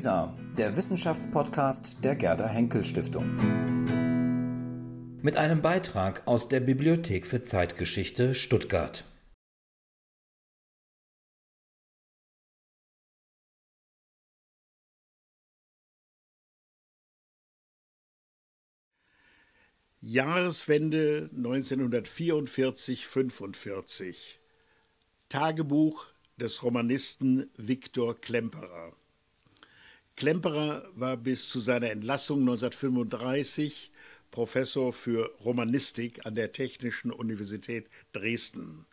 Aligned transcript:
WISA, 0.00 0.34
der 0.56 0.74
Wissenschaftspodcast 0.76 2.02
der 2.02 2.16
Gerda 2.16 2.48
Henkel 2.48 2.86
Stiftung. 2.86 3.36
Mit 5.20 5.36
einem 5.36 5.60
Beitrag 5.60 6.26
aus 6.26 6.48
der 6.48 6.60
Bibliothek 6.60 7.26
für 7.26 7.42
Zeitgeschichte 7.42 8.34
Stuttgart. 8.34 9.04
Jahreswende 20.00 21.28
1944-45 21.34 24.16
Tagebuch 25.28 26.06
des 26.38 26.62
Romanisten 26.62 27.50
Viktor 27.58 28.18
Klemperer. 28.18 28.96
Klemperer 30.20 30.86
war 30.94 31.16
bis 31.16 31.48
zu 31.48 31.60
seiner 31.60 31.88
Entlassung 31.88 32.40
1935 32.40 33.90
Professor 34.30 34.92
für 34.92 35.34
Romanistik 35.42 36.26
an 36.26 36.34
der 36.34 36.52
Technischen 36.52 37.10
Universität 37.10 37.88
Dresden. 38.12 38.84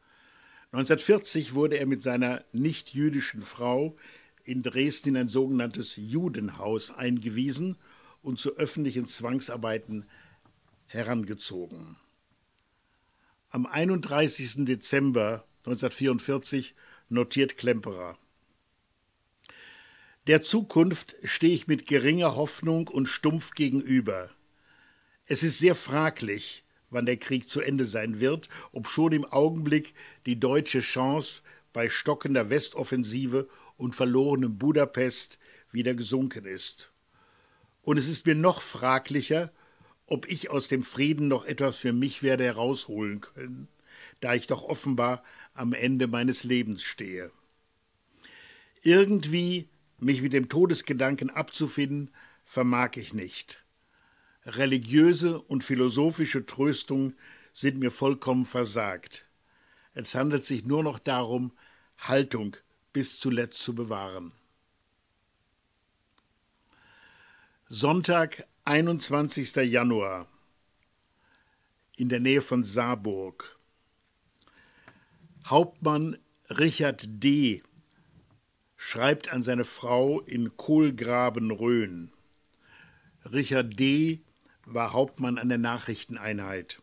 1940 0.71 1.53
wurde 1.53 1.79
er 1.79 1.85
mit 1.85 2.01
seiner 2.01 2.45
nicht-jüdischen 2.53 3.41
Frau 3.41 3.97
in 4.45 4.63
Dresden 4.63 5.09
in 5.09 5.17
ein 5.17 5.27
sogenanntes 5.27 5.97
Judenhaus 5.97 6.91
eingewiesen 6.91 7.75
und 8.21 8.39
zu 8.39 8.55
öffentlichen 8.55 9.05
Zwangsarbeiten 9.05 10.05
herangezogen. 10.85 11.97
Am 13.49 13.65
31. 13.65 14.63
Dezember 14.63 15.45
1944 15.65 16.73
notiert 17.09 17.57
Klemperer. 17.57 18.17
Der 20.27 20.41
Zukunft 20.41 21.15
stehe 21.23 21.53
ich 21.53 21.67
mit 21.67 21.87
geringer 21.87 22.35
Hoffnung 22.35 22.89
und 22.89 23.07
stumpf 23.07 23.51
gegenüber. 23.51 24.29
Es 25.25 25.41
ist 25.41 25.57
sehr 25.57 25.73
fraglich, 25.73 26.65
wann 26.89 27.05
der 27.05 27.15
Krieg 27.15 27.47
zu 27.47 27.61
Ende 27.61 27.85
sein 27.85 28.19
wird, 28.19 28.49
ob 28.73 28.89
schon 28.89 29.13
im 29.13 29.23
Augenblick 29.23 29.93
die 30.25 30.37
deutsche 30.37 30.81
Chance 30.81 31.43
bei 31.71 31.87
stockender 31.87 32.49
Westoffensive 32.49 33.47
und 33.77 33.95
verlorenem 33.95 34.57
Budapest 34.57 35.39
wieder 35.71 35.95
gesunken 35.95 36.43
ist. 36.43 36.91
Und 37.81 37.95
es 37.95 38.09
ist 38.09 38.25
mir 38.25 38.35
noch 38.35 38.61
fraglicher, 38.61 39.53
ob 40.07 40.29
ich 40.29 40.49
aus 40.49 40.67
dem 40.67 40.83
Frieden 40.83 41.29
noch 41.29 41.45
etwas 41.45 41.77
für 41.77 41.93
mich 41.93 42.21
werde 42.21 42.43
herausholen 42.43 43.21
können, 43.21 43.69
da 44.19 44.33
ich 44.33 44.47
doch 44.47 44.63
offenbar 44.63 45.23
am 45.53 45.71
Ende 45.71 46.07
meines 46.07 46.43
Lebens 46.43 46.83
stehe. 46.83 47.31
Irgendwie 48.81 49.69
mich 49.97 50.21
mit 50.21 50.33
dem 50.33 50.49
Todesgedanken 50.49 51.29
abzufinden, 51.29 52.11
vermag 52.43 52.91
ich 52.95 53.13
nicht. 53.13 53.63
Religiöse 54.45 55.41
und 55.41 55.63
philosophische 55.63 56.45
Tröstung 56.45 57.13
sind 57.51 57.79
mir 57.79 57.91
vollkommen 57.91 58.45
versagt. 58.45 59.25
Es 59.93 60.15
handelt 60.15 60.43
sich 60.43 60.63
nur 60.65 60.83
noch 60.83 60.99
darum, 60.99 61.51
Haltung 61.97 62.55
bis 62.93 63.19
zuletzt 63.19 63.61
zu 63.61 63.75
bewahren. 63.75 64.31
Sonntag, 67.67 68.47
21. 68.65 69.55
Januar 69.55 70.27
in 71.97 72.09
der 72.09 72.19
Nähe 72.19 72.41
von 72.41 72.63
Saarburg. 72.63 73.57
Hauptmann 75.45 76.17
Richard 76.49 77.05
D. 77.07 77.63
schreibt 78.77 79.33
an 79.33 79.43
seine 79.43 79.65
Frau 79.65 80.21
in 80.21 80.55
Kohlgraben-Rhön. 80.55 82.11
Richard 83.25 83.77
D. 83.77 84.21
war 84.65 84.93
Hauptmann 84.93 85.37
an 85.37 85.49
der 85.49 85.57
Nachrichteneinheit. 85.57 86.79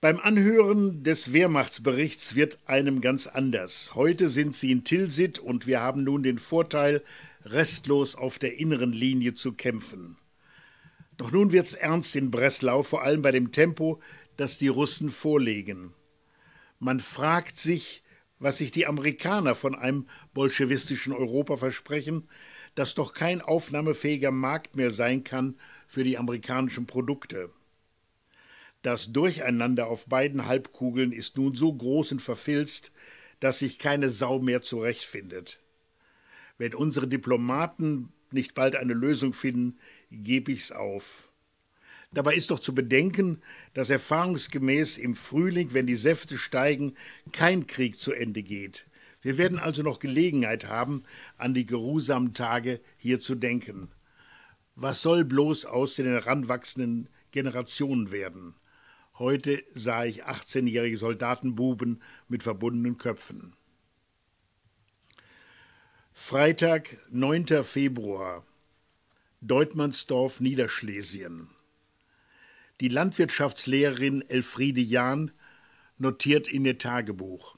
Beim 0.00 0.20
Anhören 0.20 1.02
des 1.02 1.32
Wehrmachtsberichts 1.32 2.34
wird 2.34 2.58
einem 2.66 3.00
ganz 3.00 3.26
anders. 3.26 3.94
Heute 3.94 4.28
sind 4.28 4.54
sie 4.54 4.70
in 4.70 4.84
Tilsit 4.84 5.38
und 5.38 5.66
wir 5.66 5.80
haben 5.80 6.04
nun 6.04 6.22
den 6.22 6.38
Vorteil, 6.38 7.02
restlos 7.44 8.14
auf 8.14 8.38
der 8.38 8.58
inneren 8.58 8.92
Linie 8.92 9.34
zu 9.34 9.52
kämpfen. 9.52 10.16
Doch 11.16 11.32
nun 11.32 11.52
wird's 11.52 11.74
ernst 11.74 12.16
in 12.16 12.30
Breslau, 12.30 12.82
vor 12.82 13.02
allem 13.02 13.20
bei 13.20 13.30
dem 13.30 13.52
Tempo, 13.52 14.00
das 14.36 14.56
die 14.56 14.68
Russen 14.68 15.10
vorlegen. 15.10 15.92
Man 16.78 17.00
fragt 17.00 17.58
sich, 17.58 18.02
was 18.40 18.58
sich 18.58 18.72
die 18.72 18.86
Amerikaner 18.86 19.54
von 19.54 19.76
einem 19.76 20.06
bolschewistischen 20.34 21.12
Europa 21.12 21.58
versprechen, 21.58 22.28
das 22.74 22.94
doch 22.94 23.12
kein 23.12 23.40
aufnahmefähiger 23.42 24.32
Markt 24.32 24.74
mehr 24.74 24.90
sein 24.90 25.22
kann 25.22 25.56
für 25.86 26.02
die 26.02 26.18
amerikanischen 26.18 26.86
Produkte. 26.86 27.50
Das 28.82 29.12
Durcheinander 29.12 29.88
auf 29.88 30.06
beiden 30.06 30.46
Halbkugeln 30.46 31.12
ist 31.12 31.36
nun 31.36 31.54
so 31.54 31.72
groß 31.72 32.12
und 32.12 32.22
verfilzt, 32.22 32.92
dass 33.38 33.58
sich 33.58 33.78
keine 33.78 34.08
Sau 34.08 34.38
mehr 34.40 34.62
zurechtfindet. 34.62 35.60
Wenn 36.56 36.74
unsere 36.74 37.08
Diplomaten 37.08 38.12
nicht 38.30 38.54
bald 38.54 38.76
eine 38.76 38.94
Lösung 38.94 39.34
finden, 39.34 39.78
gebe 40.10 40.52
ich's 40.52 40.72
auf. 40.72 41.29
Dabei 42.12 42.34
ist 42.34 42.50
doch 42.50 42.58
zu 42.58 42.74
bedenken, 42.74 43.40
dass 43.72 43.88
erfahrungsgemäß 43.88 44.98
im 44.98 45.14
Frühling, 45.14 45.74
wenn 45.74 45.86
die 45.86 45.96
Säfte 45.96 46.38
steigen, 46.38 46.96
kein 47.30 47.68
Krieg 47.68 48.00
zu 48.00 48.12
Ende 48.12 48.42
geht. 48.42 48.86
Wir 49.22 49.38
werden 49.38 49.58
also 49.58 49.82
noch 49.82 50.00
Gelegenheit 50.00 50.66
haben, 50.66 51.04
an 51.36 51.54
die 51.54 51.66
geruhsamen 51.66 52.34
Tage 52.34 52.80
hier 52.96 53.20
zu 53.20 53.36
denken. 53.36 53.92
Was 54.74 55.02
soll 55.02 55.24
bloß 55.24 55.66
aus 55.66 55.94
den 55.94 56.06
heranwachsenden 56.06 57.08
Generationen 57.30 58.10
werden? 58.10 58.56
Heute 59.18 59.62
sah 59.70 60.04
ich 60.04 60.24
18-jährige 60.24 60.96
Soldatenbuben 60.96 62.02
mit 62.28 62.42
verbundenen 62.42 62.96
Köpfen. 62.96 63.54
Freitag, 66.12 66.96
9. 67.10 67.62
Februar. 67.62 68.44
Deutmannsdorf, 69.42 70.40
Niederschlesien. 70.40 71.50
Die 72.80 72.88
Landwirtschaftslehrerin 72.88 74.22
Elfriede 74.26 74.80
Jahn 74.80 75.32
notiert 75.98 76.48
in 76.48 76.64
ihr 76.64 76.78
Tagebuch. 76.78 77.56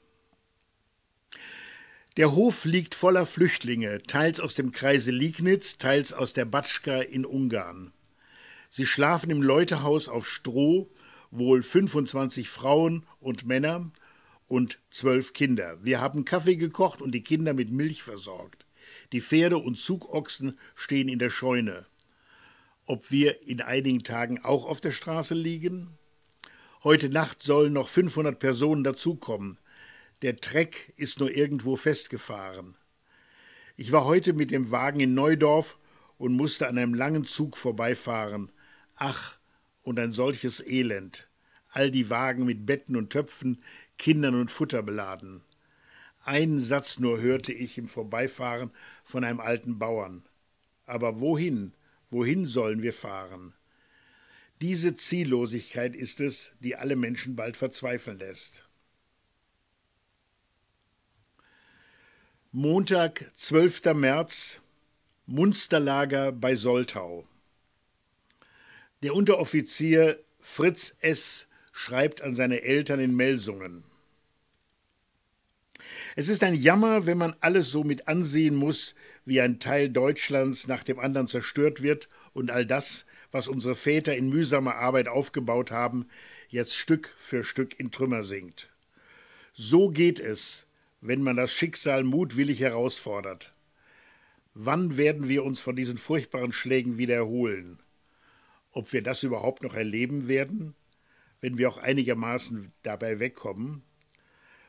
Der 2.17 2.35
Hof 2.35 2.65
liegt 2.65 2.93
voller 2.93 3.25
Flüchtlinge, 3.25 4.03
teils 4.03 4.41
aus 4.41 4.53
dem 4.53 4.73
Kreise 4.73 5.11
Liegnitz, 5.11 5.77
teils 5.77 6.11
aus 6.11 6.33
der 6.33 6.43
Batschka 6.43 6.99
in 6.99 7.25
Ungarn. 7.25 7.93
Sie 8.67 8.85
schlafen 8.85 9.29
im 9.29 9.41
Leutehaus 9.41 10.09
auf 10.09 10.27
Stroh, 10.27 10.91
wohl 11.31 11.63
25 11.63 12.49
Frauen 12.49 13.05
und 13.21 13.45
Männer, 13.45 13.91
und 14.47 14.79
zwölf 14.91 15.31
Kinder. 15.31 15.77
Wir 15.81 16.01
haben 16.01 16.25
Kaffee 16.25 16.57
gekocht 16.57 17.01
und 17.01 17.13
die 17.13 17.23
Kinder 17.23 17.53
mit 17.53 17.71
Milch 17.71 18.03
versorgt. 18.03 18.65
Die 19.13 19.21
Pferde 19.21 19.57
und 19.57 19.77
Zugochsen 19.77 20.59
stehen 20.75 21.07
in 21.07 21.17
der 21.17 21.29
Scheune. 21.29 21.87
Ob 22.85 23.11
wir 23.11 23.47
in 23.47 23.61
einigen 23.61 24.03
Tagen 24.03 24.43
auch 24.43 24.65
auf 24.65 24.81
der 24.81 24.91
Straße 24.91 25.35
liegen? 25.35 25.97
Heute 26.83 27.07
Nacht 27.07 27.41
sollen 27.41 27.71
noch 27.71 27.87
500 27.87 28.37
Personen 28.37 28.83
dazukommen. 28.83 29.57
Der 30.21 30.35
Treck 30.35 30.91
ist 30.97 31.21
nur 31.21 31.31
irgendwo 31.31 31.77
festgefahren. 31.77 32.75
Ich 33.77 33.93
war 33.93 34.03
heute 34.03 34.33
mit 34.33 34.51
dem 34.51 34.69
Wagen 34.69 34.99
in 34.99 35.13
Neudorf 35.13 35.77
und 36.17 36.35
musste 36.35 36.67
an 36.67 36.77
einem 36.77 36.93
langen 36.93 37.23
Zug 37.23 37.57
vorbeifahren. 37.57 38.51
Ach, 38.97 39.37
und 39.81 39.97
ein 39.97 40.11
solches 40.11 40.59
Elend. 40.59 41.29
All 41.69 41.89
die 41.89 42.09
Wagen 42.09 42.43
mit 42.43 42.65
Betten 42.65 42.97
und 42.97 43.11
Töpfen, 43.11 43.63
Kindern 43.97 44.35
und 44.35 44.51
Futter 44.51 44.83
beladen. 44.83 45.45
Einen 46.25 46.59
Satz 46.59 46.99
nur 46.99 47.21
hörte 47.21 47.53
ich 47.53 47.77
im 47.77 47.87
Vorbeifahren 47.87 48.71
von 49.05 49.23
einem 49.23 49.39
alten 49.39 49.79
Bauern. 49.79 50.25
Aber 50.85 51.21
wohin, 51.21 51.73
wohin 52.13 52.45
sollen 52.45 52.81
wir 52.81 52.93
fahren? 52.93 53.53
Diese 54.61 54.93
Ziellosigkeit 54.93 55.95
ist 55.95 56.21
es, 56.21 56.53
die 56.61 56.75
alle 56.75 56.95
Menschen 56.95 57.35
bald 57.35 57.57
verzweifeln 57.57 58.19
lässt. 58.19 58.65
Montag, 62.51 63.31
12. 63.35 63.93
März, 63.95 64.61
Munsterlager 65.25 66.31
bei 66.31 66.55
Soltau. 66.55 67.25
Der 69.01 69.15
Unteroffizier 69.15 70.19
Fritz 70.39 70.95
S. 70.99 71.47
schreibt 71.71 72.21
an 72.21 72.35
seine 72.35 72.61
Eltern 72.61 72.99
in 72.99 73.15
Melsungen. 73.15 73.83
Es 76.15 76.29
ist 76.29 76.43
ein 76.43 76.55
Jammer, 76.55 77.05
wenn 77.05 77.17
man 77.17 77.35
alles 77.39 77.71
so 77.71 77.83
mit 77.83 78.07
ansehen 78.07 78.55
muss, 78.55 78.95
wie 79.25 79.41
ein 79.41 79.59
Teil 79.59 79.89
Deutschlands 79.89 80.67
nach 80.67 80.83
dem 80.83 80.99
anderen 80.99 81.27
zerstört 81.27 81.81
wird 81.81 82.09
und 82.33 82.51
all 82.51 82.65
das, 82.65 83.05
was 83.31 83.47
unsere 83.47 83.75
Väter 83.75 84.15
in 84.15 84.29
mühsamer 84.29 84.75
Arbeit 84.75 85.07
aufgebaut 85.07 85.71
haben, 85.71 86.07
jetzt 86.49 86.75
Stück 86.75 87.13
für 87.17 87.43
Stück 87.43 87.79
in 87.79 87.91
Trümmer 87.91 88.23
sinkt. 88.23 88.69
So 89.53 89.89
geht 89.89 90.19
es, 90.19 90.67
wenn 91.01 91.21
man 91.21 91.35
das 91.35 91.51
Schicksal 91.51 92.03
mutwillig 92.03 92.59
herausfordert. 92.59 93.53
Wann 94.53 94.97
werden 94.97 95.29
wir 95.29 95.43
uns 95.43 95.59
von 95.59 95.75
diesen 95.75 95.97
furchtbaren 95.97 96.51
Schlägen 96.51 96.97
wieder 96.97 97.15
erholen? 97.15 97.79
Ob 98.71 98.93
wir 98.93 99.01
das 99.01 99.23
überhaupt 99.23 99.63
noch 99.63 99.73
erleben 99.73 100.27
werden, 100.27 100.75
wenn 101.41 101.57
wir 101.57 101.69
auch 101.69 101.77
einigermaßen 101.77 102.71
dabei 102.83 103.19
wegkommen? 103.19 103.83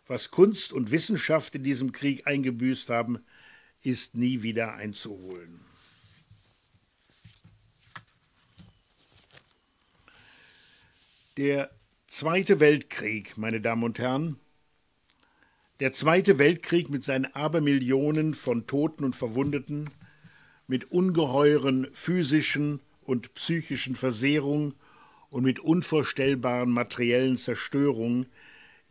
Was 0.07 0.31
Kunst 0.31 0.73
und 0.73 0.91
Wissenschaft 0.91 1.55
in 1.55 1.65
diesem 1.65 1.93
Krieg 1.93 2.27
eingebüßt 2.27 2.91
haben, 2.91 3.25
ist 3.83 4.15
nie 4.15 4.43
wieder 4.43 4.75
einzuholen. 4.75 5.61
Der 11.37 11.71
Zweite 12.07 12.61
Weltkrieg, 12.61 13.37
meine 13.37 13.61
Damen 13.61 13.83
und 13.83 13.99
Herren, 13.99 14.39
der 15.81 15.93
Zweite 15.93 16.39
Weltkrieg 16.39 16.89
mit 16.91 17.03
seinen 17.03 17.27
Abermillionen 17.35 18.35
von 18.35 18.67
Toten 18.69 19.05
und 19.05 19.17
Verwundeten, 19.17 19.91
mit 20.69 20.93
ungeheuren 20.93 21.89
physischen 21.93 22.81
und 23.03 23.35
psychischen 23.35 23.97
Versehrungen 23.97 24.75
und 25.31 25.43
mit 25.43 25.59
unvorstellbaren 25.59 26.71
materiellen 26.71 27.37
Zerstörungen 27.37 28.27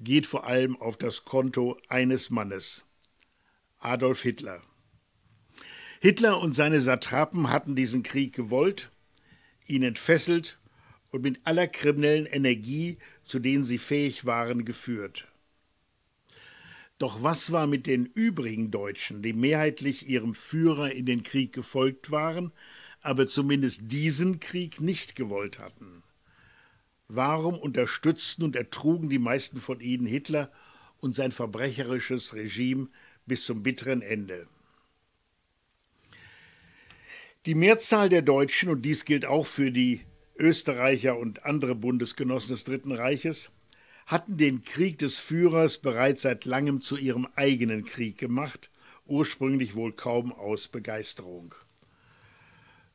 geht 0.03 0.25
vor 0.25 0.45
allem 0.45 0.75
auf 0.79 0.97
das 0.97 1.25
Konto 1.25 1.77
eines 1.88 2.29
Mannes, 2.29 2.85
Adolf 3.79 4.21
Hitler. 4.21 4.61
Hitler 6.01 6.41
und 6.41 6.53
seine 6.53 6.81
Satrapen 6.81 7.50
hatten 7.50 7.75
diesen 7.75 8.03
Krieg 8.03 8.33
gewollt, 8.33 8.91
ihn 9.65 9.83
entfesselt 9.83 10.59
und 11.11 11.21
mit 11.21 11.39
aller 11.45 11.67
kriminellen 11.67 12.25
Energie, 12.25 12.97
zu 13.23 13.39
denen 13.39 13.63
sie 13.63 13.77
fähig 13.77 14.25
waren, 14.25 14.65
geführt. 14.65 15.27
Doch 16.97 17.23
was 17.23 17.51
war 17.51 17.67
mit 17.67 17.88
den 17.88 18.05
übrigen 18.05 18.71
Deutschen, 18.71 19.21
die 19.21 19.33
mehrheitlich 19.33 20.07
ihrem 20.07 20.35
Führer 20.35 20.91
in 20.91 21.05
den 21.05 21.23
Krieg 21.23 21.53
gefolgt 21.53 22.11
waren, 22.11 22.51
aber 23.01 23.27
zumindest 23.27 23.91
diesen 23.91 24.39
Krieg 24.39 24.79
nicht 24.79 25.15
gewollt 25.15 25.59
hatten? 25.59 26.03
Warum 27.15 27.60
unterstützten 27.60 28.42
und 28.42 28.56
ertrugen 28.56 29.07
die 29.07 29.19
meisten 29.19 29.62
von 29.62 29.80
ihnen 29.80 30.07
Hitler 30.07 30.51
und 31.00 31.13
sein 31.13 31.31
verbrecherisches 31.31 32.33
Regime 32.33 32.88
bis 33.27 33.45
zum 33.45 33.62
bitteren 33.62 34.01
Ende? 34.01 34.48
Die 37.45 37.54
Mehrzahl 37.54 38.10
der 38.10 38.24
Deutschen, 38.24 38.69
und 38.69 38.81
dies 38.81 39.06
gilt 39.06 39.25
auch 39.25 39.45
für 39.45 39.69
die 39.69 40.01
Österreicher 40.39 41.19
und 41.19 41.45
andere 41.45 41.75
Bundesgenossen 41.75 42.56
des 42.56 42.63
Dritten 42.63 42.92
Reiches 42.92 43.51
hatten 44.07 44.38
den 44.38 44.63
Krieg 44.63 44.98
des 44.98 45.19
Führers 45.19 45.77
bereits 45.77 46.24
seit 46.24 46.45
langem 46.45 46.81
zu 46.81 46.98
ihrem 46.98 47.27
eigenen 47.36 47.86
Krieg 47.86 48.18
gemacht, 48.18 48.71
ursprünglich 49.06 49.75
wohl 49.75 49.94
kaum 49.94 50.31
aus 50.31 50.68
Begeisterung. 50.68 51.54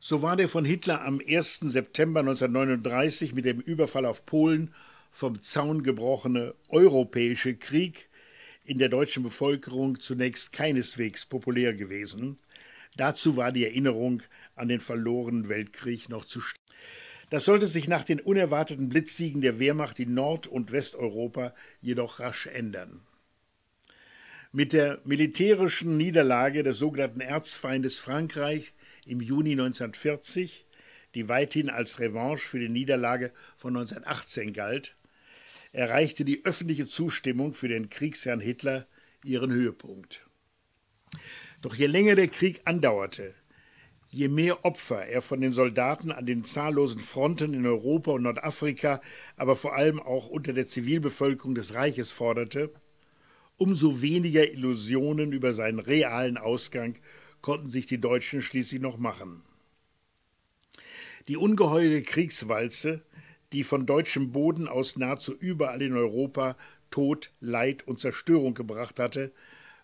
So 0.00 0.22
war 0.22 0.36
der 0.36 0.48
von 0.48 0.64
Hitler 0.64 1.04
am 1.04 1.20
1. 1.26 1.58
September 1.58 2.20
1939 2.20 3.34
mit 3.34 3.44
dem 3.44 3.58
Überfall 3.58 4.06
auf 4.06 4.24
Polen 4.26 4.72
vom 5.10 5.42
Zaun 5.42 5.82
gebrochene 5.82 6.54
europäische 6.68 7.56
Krieg 7.56 8.08
in 8.64 8.78
der 8.78 8.90
deutschen 8.90 9.24
Bevölkerung 9.24 9.98
zunächst 9.98 10.52
keineswegs 10.52 11.26
populär 11.26 11.74
gewesen. 11.74 12.36
Dazu 12.96 13.36
war 13.36 13.50
die 13.50 13.64
Erinnerung 13.64 14.22
an 14.54 14.68
den 14.68 14.80
verlorenen 14.80 15.48
Weltkrieg 15.48 16.08
noch 16.08 16.24
zu 16.24 16.40
stark. 16.40 16.62
Das 17.30 17.44
sollte 17.44 17.66
sich 17.66 17.88
nach 17.88 18.04
den 18.04 18.20
unerwarteten 18.20 18.88
Blitzsiegen 18.88 19.40
der 19.40 19.58
Wehrmacht 19.58 19.98
in 19.98 20.14
Nord- 20.14 20.46
und 20.46 20.70
Westeuropa 20.70 21.52
jedoch 21.80 22.20
rasch 22.20 22.46
ändern. 22.46 23.00
Mit 24.52 24.72
der 24.72 25.00
militärischen 25.04 25.96
Niederlage 25.96 26.62
des 26.62 26.78
sogenannten 26.78 27.20
Erzfeindes 27.20 27.98
Frankreich 27.98 28.74
im 29.08 29.20
Juni 29.20 29.52
1940, 29.52 30.66
die 31.14 31.28
weithin 31.28 31.70
als 31.70 31.98
Revanche 32.00 32.46
für 32.46 32.58
die 32.58 32.68
Niederlage 32.68 33.32
von 33.56 33.76
1918 33.76 34.52
galt, 34.52 34.96
erreichte 35.72 36.24
die 36.24 36.44
öffentliche 36.44 36.86
Zustimmung 36.86 37.54
für 37.54 37.68
den 37.68 37.90
Kriegsherrn 37.90 38.40
Hitler 38.40 38.86
ihren 39.24 39.52
Höhepunkt. 39.52 40.26
Doch 41.60 41.74
je 41.74 41.86
länger 41.86 42.14
der 42.14 42.28
Krieg 42.28 42.60
andauerte, 42.64 43.34
Je 44.10 44.28
mehr 44.28 44.64
Opfer 44.64 45.06
er 45.06 45.20
von 45.20 45.42
den 45.42 45.52
Soldaten 45.52 46.12
an 46.12 46.24
den 46.24 46.42
zahllosen 46.42 46.98
Fronten 46.98 47.52
in 47.52 47.66
Europa 47.66 48.12
und 48.12 48.22
Nordafrika, 48.22 49.02
aber 49.36 49.54
vor 49.54 49.76
allem 49.76 50.00
auch 50.00 50.28
unter 50.28 50.54
der 50.54 50.66
Zivilbevölkerung 50.66 51.54
des 51.54 51.74
Reiches 51.74 52.10
forderte, 52.10 52.72
umso 53.58 54.00
weniger 54.00 54.50
Illusionen 54.50 55.32
über 55.32 55.52
seinen 55.52 55.78
realen 55.78 56.38
Ausgang 56.38 56.94
konnten 57.40 57.70
sich 57.70 57.86
die 57.86 58.00
Deutschen 58.00 58.42
schließlich 58.42 58.80
noch 58.80 58.98
machen. 58.98 59.42
Die 61.28 61.36
ungeheure 61.36 62.02
Kriegswalze, 62.02 63.02
die 63.52 63.64
von 63.64 63.86
deutschem 63.86 64.32
Boden 64.32 64.68
aus 64.68 64.96
nahezu 64.96 65.34
überall 65.34 65.82
in 65.82 65.94
Europa 65.94 66.56
Tod, 66.90 67.32
Leid 67.40 67.86
und 67.86 68.00
Zerstörung 68.00 68.54
gebracht 68.54 68.98
hatte, 68.98 69.32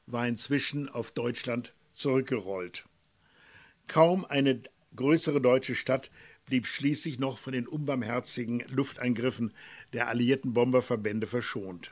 war 0.06 0.26
inzwischen 0.26 0.88
auf 0.88 1.10
Deutschland 1.10 1.74
zurückgerollt. 1.92 2.86
Kaum 3.86 4.24
eine 4.24 4.62
größere 4.96 5.40
deutsche 5.40 5.74
Stadt 5.74 6.10
blieb 6.46 6.66
schließlich 6.66 7.18
noch 7.18 7.38
von 7.38 7.52
den 7.52 7.66
unbarmherzigen 7.66 8.64
Luftangriffen 8.68 9.52
der 9.92 10.08
alliierten 10.08 10.54
Bomberverbände 10.54 11.26
verschont. 11.26 11.90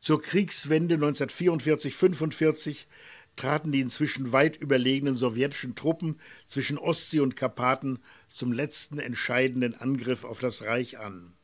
Zur 0.00 0.20
Kriegswende 0.20 0.96
1944-45 0.96 2.86
traten 3.36 3.72
die 3.72 3.80
inzwischen 3.80 4.32
weit 4.32 4.56
überlegenen 4.56 5.16
sowjetischen 5.16 5.74
Truppen 5.74 6.20
zwischen 6.46 6.78
Ostsee 6.78 7.20
und 7.20 7.36
Karpaten 7.36 7.98
zum 8.28 8.52
letzten 8.52 8.98
entscheidenden 8.98 9.74
Angriff 9.74 10.24
auf 10.24 10.40
das 10.40 10.62
Reich 10.62 10.98
an. 10.98 11.34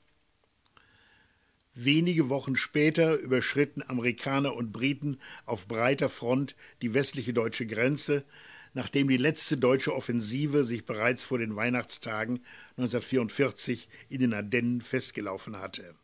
Wenige 1.75 2.29
Wochen 2.29 2.57
später 2.57 3.15
überschritten 3.15 3.85
Amerikaner 3.87 4.55
und 4.55 4.73
Briten 4.73 5.21
auf 5.47 5.69
breiter 5.69 6.09
Front 6.09 6.57
die 6.83 6.93
westliche 6.93 7.33
deutsche 7.33 7.67
Grenze, 7.67 8.25
nachdem 8.75 9.09
die 9.09 9.17
letzte 9.17 9.57
deutsche 9.57 9.95
Offensive 9.95 10.65
sich 10.65 10.85
bereits 10.85 11.23
vor 11.23 11.39
den 11.39 11.55
Weihnachtstagen 11.55 12.45
1944 12.77 13.89
in 14.09 14.21
den 14.21 14.35
Ardennen 14.35 14.81
festgelaufen 14.81 15.57
hatte. 15.57 15.95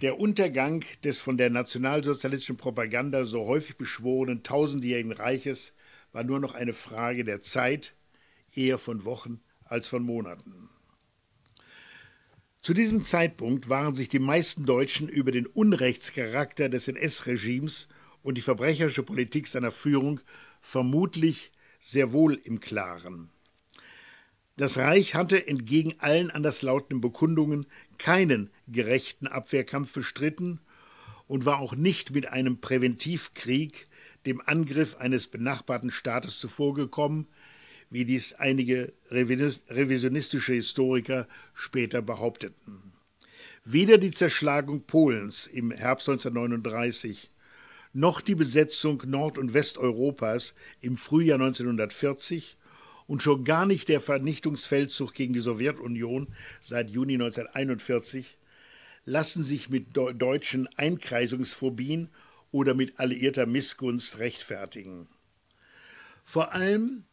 Der 0.00 0.18
Untergang 0.18 0.84
des 1.04 1.20
von 1.20 1.36
der 1.36 1.50
nationalsozialistischen 1.50 2.56
Propaganda 2.56 3.24
so 3.24 3.46
häufig 3.46 3.76
beschworenen 3.76 4.42
tausendjährigen 4.42 5.12
Reiches 5.12 5.72
war 6.10 6.24
nur 6.24 6.40
noch 6.40 6.54
eine 6.56 6.72
Frage 6.72 7.22
der 7.22 7.40
Zeit, 7.40 7.94
eher 8.52 8.78
von 8.78 9.04
Wochen 9.04 9.40
als 9.62 9.86
von 9.86 10.02
Monaten. 10.02 10.68
Zu 12.60 12.74
diesem 12.74 13.02
Zeitpunkt 13.02 13.68
waren 13.68 13.94
sich 13.94 14.08
die 14.08 14.18
meisten 14.18 14.66
Deutschen 14.66 15.08
über 15.08 15.30
den 15.30 15.46
Unrechtscharakter 15.46 16.68
des 16.68 16.88
NS-Regimes 16.88 17.88
und 18.22 18.36
die 18.36 18.42
verbrecherische 18.42 19.02
Politik 19.04 19.46
seiner 19.46 19.70
Führung 19.70 20.20
vermutlich 20.60 21.52
sehr 21.78 22.12
wohl 22.12 22.34
im 22.42 22.58
Klaren. 22.58 23.30
Das 24.56 24.78
Reich 24.78 25.14
hatte 25.14 25.48
entgegen 25.48 25.96
allen 25.98 26.30
anderslautenden 26.30 27.00
Bekundungen 27.00 27.66
keinen 27.98 28.50
gerechten 28.68 29.26
Abwehrkampf 29.26 29.92
bestritten 29.92 30.60
und 31.26 31.44
war 31.44 31.60
auch 31.60 31.74
nicht 31.74 32.12
mit 32.12 32.26
einem 32.26 32.60
Präventivkrieg 32.60 33.88
dem 34.26 34.40
Angriff 34.44 34.96
eines 34.96 35.26
benachbarten 35.26 35.90
Staates 35.90 36.38
zuvorgekommen, 36.38 37.26
wie 37.90 38.04
dies 38.04 38.32
einige 38.34 38.92
revisionistische 39.10 40.54
Historiker 40.54 41.28
später 41.54 42.02
behaupteten. 42.02 42.92
Weder 43.64 43.98
die 43.98 44.10
Zerschlagung 44.10 44.82
Polens 44.82 45.46
im 45.46 45.70
Herbst 45.70 46.08
1939 46.08 47.30
noch 47.92 48.20
die 48.20 48.34
Besetzung 48.34 49.02
Nord- 49.06 49.38
und 49.38 49.54
Westeuropas 49.54 50.54
im 50.80 50.96
Frühjahr 50.96 51.38
1940 51.38 52.56
und 53.06 53.22
schon 53.22 53.44
gar 53.44 53.66
nicht 53.66 53.88
der 53.88 54.00
Vernichtungsfeldzug 54.00 55.14
gegen 55.14 55.34
die 55.34 55.40
Sowjetunion 55.40 56.28
seit 56.60 56.90
Juni 56.90 57.14
1941 57.14 58.38
lassen 59.04 59.44
sich 59.44 59.68
mit 59.68 59.88
deutschen 59.94 60.68
Einkreisungsphobien 60.76 62.08
oder 62.50 62.74
mit 62.74 62.98
alliierter 62.98 63.46
Missgunst 63.46 64.18
rechtfertigen. 64.18 65.08
Vor 66.24 66.54
allem 66.54 67.04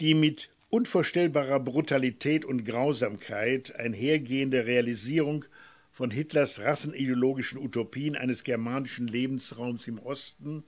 die 0.00 0.14
mit 0.14 0.50
unvorstellbarer 0.70 1.60
Brutalität 1.60 2.44
und 2.44 2.64
Grausamkeit 2.64 3.74
einhergehende 3.76 4.66
Realisierung 4.66 5.44
von 5.90 6.10
Hitlers 6.10 6.60
rassenideologischen 6.60 7.58
Utopien 7.58 8.16
eines 8.16 8.44
germanischen 8.44 9.06
Lebensraums 9.06 9.86
im 9.88 9.98
Osten 9.98 10.64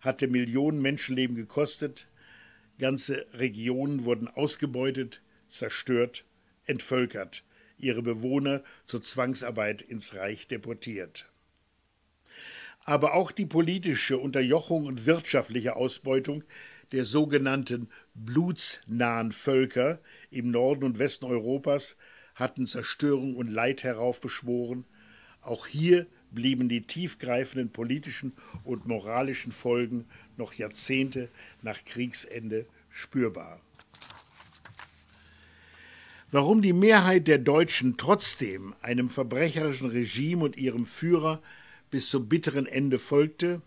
hatte 0.00 0.28
Millionen 0.28 0.80
Menschenleben 0.80 1.34
gekostet, 1.36 2.06
ganze 2.80 3.26
Regionen 3.34 4.04
wurden 4.04 4.26
ausgebeutet, 4.26 5.22
zerstört, 5.46 6.24
entvölkert, 6.66 7.44
ihre 7.78 8.02
Bewohner 8.02 8.64
zur 8.86 9.00
Zwangsarbeit 9.02 9.82
ins 9.82 10.16
Reich 10.16 10.48
deportiert. 10.48 11.30
aber 12.84 13.14
auch 13.14 13.30
die 13.30 13.46
politische 13.46 14.18
Unterjochung 14.18 14.86
und 14.86 15.06
wirtschaftliche 15.06 15.76
Ausbeutung 15.76 16.42
der 16.92 17.04
sogenannten 17.04 17.88
blutsnahen 18.14 19.32
Völker 19.32 20.00
im 20.30 20.50
Norden 20.50 20.84
und 20.84 20.98
Westen 20.98 21.26
Europas 21.26 21.96
hatten 22.34 22.66
Zerstörung 22.66 23.36
und 23.36 23.48
Leid 23.48 23.84
heraufbeschworen. 23.84 24.86
Auch 25.40 25.66
hier 25.66 26.06
blieben 26.30 26.68
die 26.68 26.82
tiefgreifenden 26.82 27.70
politischen 27.70 28.32
und 28.64 28.86
moralischen 28.86 29.52
Folgen 29.52 30.06
noch 30.36 30.54
Jahrzehnte 30.54 31.28
nach 31.62 31.84
Kriegsende 31.84 32.66
spürbar. 32.90 33.60
Warum 36.32 36.62
die 36.62 36.72
Mehrheit 36.72 37.26
der 37.26 37.38
Deutschen 37.38 37.96
trotzdem 37.96 38.74
einem 38.82 39.10
verbrecherischen 39.10 39.90
Regime 39.90 40.44
und 40.44 40.56
ihrem 40.56 40.86
Führer 40.86 41.42
bis 41.90 42.08
zum 42.08 42.28
bitteren 42.28 42.66
Ende 42.66 43.00
folgte, 43.00 43.62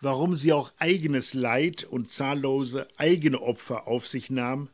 warum 0.00 0.36
sie 0.36 0.52
auch 0.52 0.72
eigenes 0.78 1.34
Leid 1.34 1.82
und 1.82 2.08
zahllose 2.10 2.86
eigene 2.98 3.40
Opfer 3.42 3.88
auf 3.88 4.06
sich 4.06 4.30
nahm, 4.30 4.68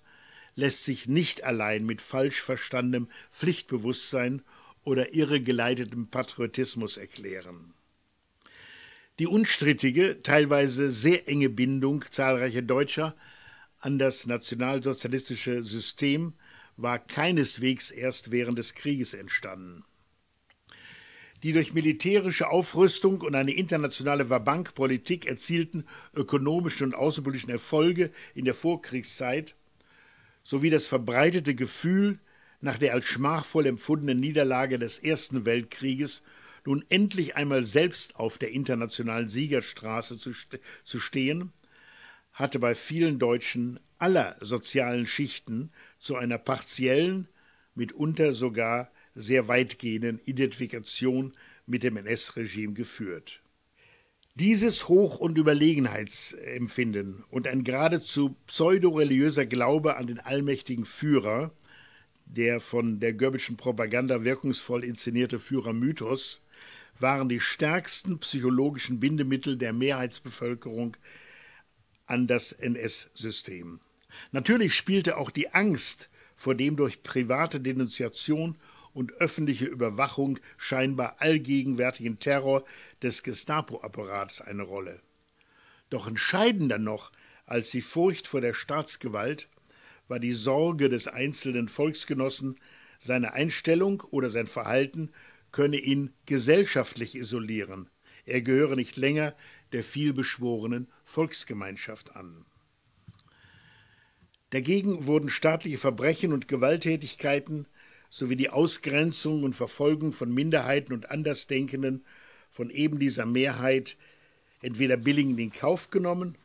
lässt 0.55 0.85
sich 0.85 1.09
nicht 1.09 1.45
allein 1.45 1.87
mit 1.87 2.03
falsch 2.03 2.43
verstandenem 2.43 3.09
Pflichtbewusstsein 3.31 4.43
oder 4.85 5.15
irregeleitetem 5.15 6.09
Patriotismus 6.09 6.97
erklären. 6.97 7.75
Die 9.19 9.27
unstrittige, 9.27 10.23
teilweise 10.23 10.91
sehr 10.91 11.29
enge 11.29 11.49
Bindung 11.49 12.05
zahlreicher 12.11 12.63
Deutscher 12.63 13.15
an 13.79 13.99
das 13.99 14.27
nationalsozialistische 14.27 15.65
System 15.65 16.35
war 16.77 16.99
keineswegs 16.99 17.91
erst 17.91 18.31
während 18.31 18.59
des 18.59 18.75
Krieges 18.75 19.13
entstanden. 19.15 19.85
Die 21.43 21.53
durch 21.53 21.75
militärische 21.75 22.49
Aufrüstung 22.49 23.21
und 23.21 23.35
eine 23.35 23.53
internationale 23.53 24.31
Wabankpolitik 24.31 25.27
erzielten 25.27 25.85
ökonomischen 26.15 26.87
und 26.87 26.95
außenpolitischen 26.95 27.51
Erfolge 27.51 28.13
in 28.35 28.45
der 28.45 28.55
Vorkriegszeit 28.55 29.57
sowie 30.45 30.71
das 30.71 30.87
verbreitete 30.87 31.55
Gefühl, 31.55 32.21
nach 32.63 32.79
der 32.79 32.95
als 32.95 33.05
schmachvoll 33.05 33.67
empfundenen 33.67 34.21
Niederlage 34.21 34.79
des 34.79 34.99
Ersten 34.99 35.45
Weltkrieges 35.45 36.23
nun 36.65 36.85
endlich 36.89 37.37
einmal 37.37 37.65
selbst 37.65 38.17
auf 38.17 38.39
der 38.39 38.53
internationalen 38.53 39.29
Siegerstraße 39.29 40.17
zu, 40.17 40.33
zu 40.85 41.01
stehen, 41.01 41.53
hatte 42.33 42.61
bei 42.61 42.75
vielen 42.75 43.19
Deutschen 43.19 43.81
aller 43.99 44.37
sozialen 44.41 45.07
Schichten 45.07 45.73
zu 45.99 46.17
einer 46.17 46.39
partiellen, 46.39 47.29
mitunter 47.75 48.33
sogar 48.33 48.91
sehr 49.15 49.49
weitgehenden 49.49 50.21
Identifikation 50.25 51.35
mit 51.67 51.83
dem 51.83 51.97
NS-Regime 51.97 52.75
geführt. 52.75 53.41
Dieses 54.35 54.89
Hoch- 54.89 55.19
und 55.19 55.37
Überlegenheitsempfinden 55.37 57.25
und 57.29 57.47
ein 57.47 57.65
geradezu 57.65 58.37
pseudoreligiöser 58.47 59.47
Glaube 59.47 59.97
an 59.97 60.07
den 60.07 60.21
allmächtigen 60.21 60.85
Führer, 60.85 61.53
der 62.35 62.61
von 62.61 63.01
der 63.01 63.13
Goebbelschen 63.13 63.57
Propaganda 63.57 64.25
wirkungsvoll 64.25 64.85
inszenierte 64.85 65.39
Führermythos, 65.39 66.43
waren 66.99 67.29
die 67.29 67.41
stärksten 67.41 68.19
psychologischen 68.19 69.01
Bindemittel 69.01 69.57
der 69.57 69.73
Mehrheitsbevölkerung 69.73 70.97
an 72.07 72.27
das 72.27 72.53
NS-System. 72.53 73.81
Natürlich 74.31 74.75
spielte 74.75 75.17
auch 75.17 75.31
die 75.31 75.53
Angst 75.55 76.09
vor 76.37 76.55
dem 76.55 76.77
durch 76.77 77.03
private 77.03 77.61
Denunziation 77.61 78.57
und 78.93 79.13
öffentliche 79.13 79.67
Überwachung 79.67 80.39
scheinbar 80.57 81.17
allgegenwärtigen 81.21 82.19
Terror 82.19 82.65
des 83.03 83.23
Gestapo-Apparats 83.23 84.41
eine 84.41 84.63
Rolle. 84.63 85.01
Doch 85.89 86.07
entscheidender 86.07 86.79
noch 86.79 87.13
als 87.47 87.71
die 87.71 87.81
Furcht 87.81 88.27
vor 88.27 88.41
der 88.41 88.55
Staatsgewalt 88.55 89.49
war 90.09 90.19
die 90.19 90.33
Sorge 90.33 90.89
des 90.89 91.09
einzelnen 91.09 91.69
Volksgenossen, 91.69 92.59
seine 92.99 93.33
Einstellung 93.33 94.03
oder 94.11 94.31
sein 94.31 94.47
Verhalten 94.47 95.11
könne 95.51 95.77
ihn 95.77 96.13
gesellschaftlich 96.27 97.15
isolieren. 97.15 97.91
Er 98.25 98.43
gehöre 98.43 98.77
nicht 98.77 98.97
länger 98.97 99.35
der 99.73 99.83
vielbeschworenen 99.83 100.89
Volksgemeinschaft 101.05 102.15
an. 102.15 102.45
Dagegen 104.51 105.07
wurden 105.07 105.31
staatliche 105.31 105.79
Verbrechen 105.79 106.33
und 106.33 106.47
Gewalttätigkeiten 106.47 107.67
sowie 108.11 108.37
die 108.37 108.51
Ausgrenzung 108.51 109.45
und 109.45 109.55
Verfolgung 109.55 110.13
von 110.13 110.33
Minderheiten 110.33 110.93
und 110.93 111.11
Andersdenkenden 111.11 112.05
von 112.51 112.69
eben 112.69 112.99
dieser 112.99 113.25
Mehrheit 113.25 113.97
entweder 114.61 114.99
billigend 114.99 115.41
in 115.41 115.51
Kauf 115.51 115.91
genommen 115.91 116.37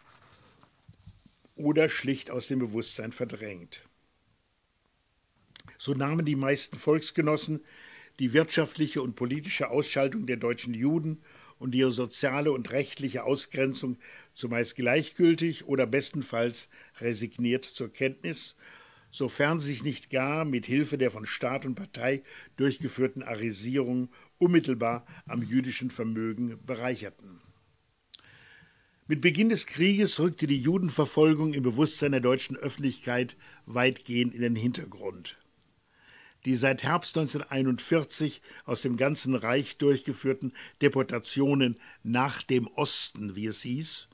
oder 1.58 1.90
schlicht 1.90 2.32
aus 2.32 2.48
dem 2.48 2.60
Bewusstsein 2.60 3.12
verdrängt. 3.12 3.88
So 5.78 5.94
nahmen 5.94 6.26
die 6.26 6.36
meisten 6.36 6.78
Volksgenossen 6.78 7.64
die 8.20 8.34
wirtschaftliche 8.34 9.02
und 9.02 9.16
politische 9.16 9.70
Ausschaltung 9.70 10.26
der 10.26 10.38
deutschen 10.38 10.74
Juden 10.74 11.22
und 11.60 11.76
ihre 11.76 11.92
soziale 11.92 12.52
und 12.52 12.72
rechtliche 12.72 13.24
Ausgrenzung 13.24 13.98
zumeist 14.34 14.76
gleichgültig 14.76 15.66
oder 15.66 15.88
bestenfalls 15.88 16.70
resigniert 17.00 17.66
zur 17.66 17.92
Kenntnis, 17.92 18.56
sofern 19.12 19.60
sie 19.60 19.70
sich 19.70 19.84
nicht 19.84 20.10
gar 20.10 20.46
mit 20.46 20.66
Hilfe 20.66 20.98
der 20.98 21.12
von 21.12 21.26
Staat 21.26 21.66
und 21.66 21.76
Partei 21.76 22.24
durchgeführten 22.58 23.24
Arisierung 23.24 24.10
unmittelbar 24.38 25.06
am 25.26 25.42
jüdischen 25.42 25.90
Vermögen 25.90 26.60
bereicherten. 26.66 27.42
Mit 29.08 29.22
Beginn 29.22 29.50
des 29.50 29.68
Krieges 29.68 30.20
rückte 30.20 30.48
die 30.48 30.60
Judenverfolgung 30.60 31.54
im 31.54 31.64
Bewusstsein 31.64 32.12
der 32.12 32.22
deutschen 32.22 32.58
Öffentlichkeit 32.58 33.38
weitgehend 33.66 34.36
in 34.36 34.42
den 34.42 34.56
Hintergrund 34.56 35.38
die 36.48 36.56
seit 36.56 36.82
Herbst 36.82 37.18
1941 37.18 38.42
aus 38.64 38.82
dem 38.82 38.96
ganzen 38.96 39.36
Reich 39.36 39.78
durchgeführten 39.78 40.54
Deportationen 40.82 41.78
nach 42.04 42.42
dem 42.42 42.68
Osten, 42.68 43.36
wie 43.36 43.48
es 43.48 43.64
hieß, 43.64 44.08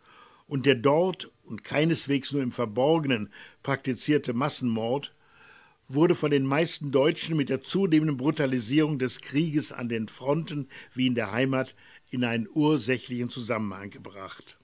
und 0.47 0.65
der 0.65 0.73
dort 0.73 1.31
und 1.43 1.63
keineswegs 1.63 2.31
nur 2.31 2.41
im 2.41 2.51
Verborgenen 2.51 3.31
praktizierte 3.61 4.33
Massenmord 4.33 5.13
wurde 5.87 6.15
von 6.15 6.31
den 6.31 6.47
meisten 6.47 6.91
Deutschen 6.91 7.37
mit 7.37 7.49
der 7.49 7.61
zunehmenden 7.61 8.17
Brutalisierung 8.17 8.97
des 8.97 9.21
Krieges 9.21 9.71
an 9.71 9.87
den 9.87 10.07
Fronten 10.07 10.69
wie 10.93 11.05
in 11.05 11.13
der 11.13 11.31
Heimat 11.31 11.75
in 12.09 12.23
einen 12.23 12.47
ursächlichen 12.51 13.29
Zusammenhang 13.29 13.91
gebracht. 13.91 14.57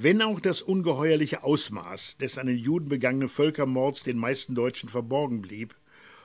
Wenn 0.00 0.22
auch 0.22 0.38
das 0.38 0.62
ungeheuerliche 0.62 1.42
Ausmaß 1.42 2.18
des 2.18 2.38
an 2.38 2.46
den 2.46 2.56
Juden 2.56 2.88
begangenen 2.88 3.28
Völkermords 3.28 4.04
den 4.04 4.16
meisten 4.16 4.54
Deutschen 4.54 4.88
verborgen 4.88 5.42
blieb, 5.42 5.74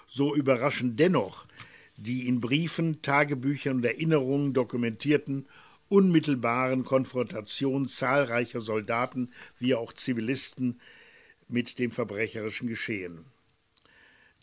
so 0.06 0.36
überraschen 0.36 0.96
dennoch 0.96 1.48
die 1.98 2.28
in 2.28 2.40
Briefen, 2.40 3.02
Tagebüchern 3.02 3.78
und 3.78 3.86
Erinnerungen 3.86 4.54
dokumentierten 4.54 5.48
unmittelbaren 5.90 6.84
Konfrontationen 6.84 7.88
zahlreicher 7.88 8.62
Soldaten 8.62 9.32
wie 9.58 9.74
auch 9.74 9.92
Zivilisten 9.92 10.80
mit 11.48 11.80
dem 11.80 11.90
verbrecherischen 11.90 12.68
Geschehen. 12.68 13.26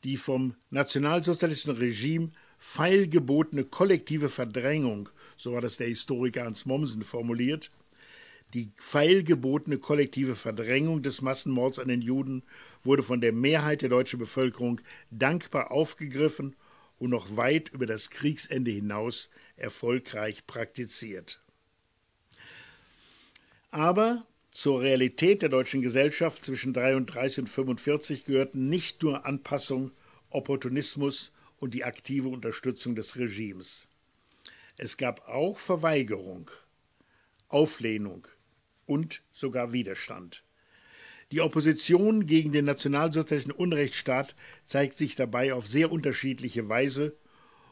Die 0.03 0.17
vom 0.17 0.57
nationalsozialistischen 0.71 1.79
Regime 1.79 2.33
feilgebotene 2.59 3.63
kollektive 3.63 4.29
Verdrängung, 4.29 5.09
so 5.37 5.57
hat 5.57 5.63
es 5.63 5.77
der 5.77 5.87
Historiker 5.87 6.47
Hans 6.47 6.67
Mommsen 6.67 7.05
formuliert, 7.05 7.71
die 8.55 8.73
feilgebotene 8.77 9.79
kollektive 9.79 10.35
Verdrängung 10.35 11.03
des 11.03 11.23
Massenmords 11.23 11.79
an 11.79 11.89
den 11.89 12.03
Juden 12.03 12.43
wurde 12.83 13.03
von 13.03 13.21
der 13.21 13.33
Mehrheit 13.33 13.83
der 13.83 13.89
deutschen 13.89 14.19
Bevölkerung 14.19 14.81
dankbar 15.11 15.71
aufgegriffen 15.71 16.57
und 16.99 17.11
noch 17.11 17.37
weit 17.37 17.71
über 17.71 17.87
das 17.87 18.11
Kriegsende 18.11 18.71
hinaus 18.71 19.31
erfolgreich 19.57 20.47
praktiziert. 20.47 21.43
Aber 23.71 24.27
zur 24.51 24.81
Realität 24.81 25.43
der 25.43 25.49
deutschen 25.49 25.81
Gesellschaft 25.81 26.45
zwischen 26.45 26.73
33 26.73 27.41
und 27.41 27.49
45 27.49 28.25
gehörten 28.25 28.69
nicht 28.69 29.03
nur 29.03 29.25
Anpassung, 29.25 29.93
Opportunismus 30.31 31.33
und 31.59 31.75
die 31.75 31.85
aktive 31.85 32.29
Unterstützung 32.29 32.97
des 32.97 33.17
Regimes. 33.17 33.87
Es 34.77 34.97
gab 34.97 35.29
auch 35.29 35.59
Verweigerung, 35.59 36.51
Auflehnung, 37.49 38.27
und 38.91 39.23
sogar 39.31 39.73
Widerstand. 39.73 40.43
Die 41.31 41.41
Opposition 41.41 42.27
gegen 42.27 42.51
den 42.51 42.65
nationalsozialistischen 42.65 43.57
Unrechtsstaat 43.57 44.35
zeigt 44.65 44.97
sich 44.97 45.15
dabei 45.15 45.55
auf 45.55 45.69
sehr 45.69 45.93
unterschiedliche 45.93 46.69
Weise 46.69 47.17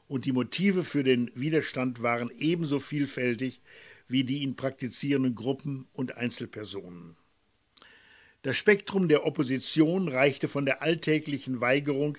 und 0.06 0.26
die 0.26 0.32
Motive 0.32 0.84
für 0.84 1.02
den 1.02 1.32
Widerstand 1.34 2.00
waren 2.00 2.30
ebenso 2.38 2.78
vielfältig 2.78 3.60
wie 4.06 4.22
die 4.22 4.38
ihn 4.38 4.54
praktizierenden 4.54 5.34
Gruppen 5.34 5.88
und 5.92 6.16
Einzelpersonen. 6.16 7.16
Das 8.42 8.56
Spektrum 8.56 9.08
der 9.08 9.26
Opposition 9.26 10.06
reichte 10.06 10.46
von 10.46 10.64
der 10.64 10.82
alltäglichen 10.82 11.60
Weigerung, 11.60 12.16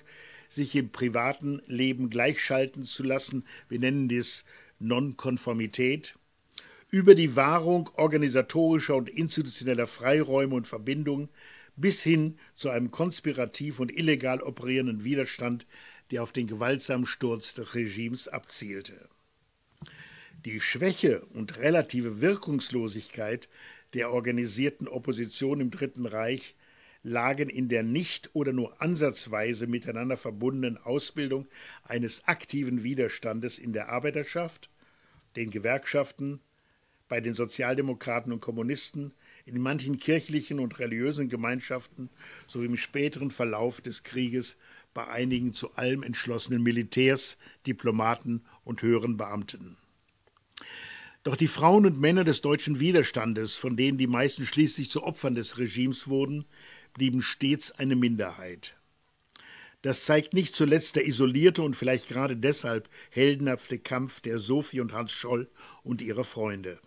sich 0.48 0.76
im 0.76 0.90
privaten 0.90 1.62
Leben 1.66 2.10
gleichschalten 2.10 2.84
zu 2.84 3.02
lassen, 3.02 3.46
wir 3.70 3.78
nennen 3.78 4.08
dies 4.08 4.44
Nonkonformität, 4.78 6.16
über 6.90 7.14
die 7.14 7.36
Wahrung 7.36 7.88
organisatorischer 7.94 8.96
und 8.96 9.08
institutioneller 9.08 9.86
Freiräume 9.86 10.54
und 10.54 10.66
Verbindungen 10.66 11.28
bis 11.76 12.02
hin 12.02 12.36
zu 12.54 12.70
einem 12.70 12.90
konspirativ 12.90 13.80
und 13.80 13.96
illegal 13.96 14.42
operierenden 14.42 15.04
Widerstand, 15.04 15.66
der 16.10 16.22
auf 16.22 16.32
den 16.32 16.46
gewaltsamen 16.46 17.06
Sturz 17.06 17.54
des 17.54 17.74
Regimes 17.74 18.28
abzielte. 18.28 19.08
Die 20.44 20.60
Schwäche 20.60 21.24
und 21.26 21.58
relative 21.58 22.20
Wirkungslosigkeit 22.20 23.48
der 23.94 24.10
organisierten 24.12 24.88
Opposition 24.88 25.60
im 25.60 25.70
Dritten 25.70 26.06
Reich 26.06 26.54
lagen 27.02 27.48
in 27.48 27.68
der 27.68 27.82
nicht 27.82 28.30
oder 28.34 28.52
nur 28.52 28.80
ansatzweise 28.82 29.66
miteinander 29.66 30.16
verbundenen 30.16 30.76
Ausbildung 30.76 31.46
eines 31.84 32.26
aktiven 32.26 32.82
Widerstandes 32.82 33.58
in 33.58 33.72
der 33.72 33.90
Arbeiterschaft, 33.90 34.70
den 35.36 35.50
Gewerkschaften, 35.50 36.40
bei 37.10 37.20
den 37.20 37.34
Sozialdemokraten 37.34 38.32
und 38.32 38.40
Kommunisten, 38.40 39.12
in 39.44 39.60
manchen 39.60 39.98
kirchlichen 39.98 40.60
und 40.60 40.78
religiösen 40.78 41.28
Gemeinschaften 41.28 42.08
sowie 42.46 42.66
im 42.66 42.76
späteren 42.76 43.32
Verlauf 43.32 43.80
des 43.80 44.04
Krieges 44.04 44.56
bei 44.94 45.06
einigen 45.08 45.52
zu 45.52 45.74
allem 45.74 46.04
entschlossenen 46.04 46.62
Militärs, 46.62 47.36
Diplomaten 47.66 48.44
und 48.64 48.82
höheren 48.82 49.16
Beamten. 49.16 49.76
Doch 51.24 51.34
die 51.34 51.48
Frauen 51.48 51.84
und 51.84 52.00
Männer 52.00 52.22
des 52.22 52.42
deutschen 52.42 52.78
Widerstandes, 52.78 53.56
von 53.56 53.76
denen 53.76 53.98
die 53.98 54.06
meisten 54.06 54.46
schließlich 54.46 54.88
zu 54.88 55.02
Opfern 55.02 55.34
des 55.34 55.58
Regimes 55.58 56.06
wurden, 56.06 56.46
blieben 56.94 57.22
stets 57.22 57.72
eine 57.72 57.96
Minderheit. 57.96 58.76
Das 59.82 60.04
zeigt 60.04 60.32
nicht 60.32 60.54
zuletzt 60.54 60.94
der 60.94 61.08
isolierte 61.08 61.62
und 61.62 61.74
vielleicht 61.74 62.06
gerade 62.06 62.36
deshalb 62.36 62.88
heldenhafte 63.10 63.80
Kampf 63.80 64.20
der 64.20 64.38
Sophie 64.38 64.80
und 64.80 64.92
Hans 64.92 65.10
Scholl 65.10 65.50
und 65.82 66.02
ihrer 66.02 66.24
Freunde. 66.24 66.78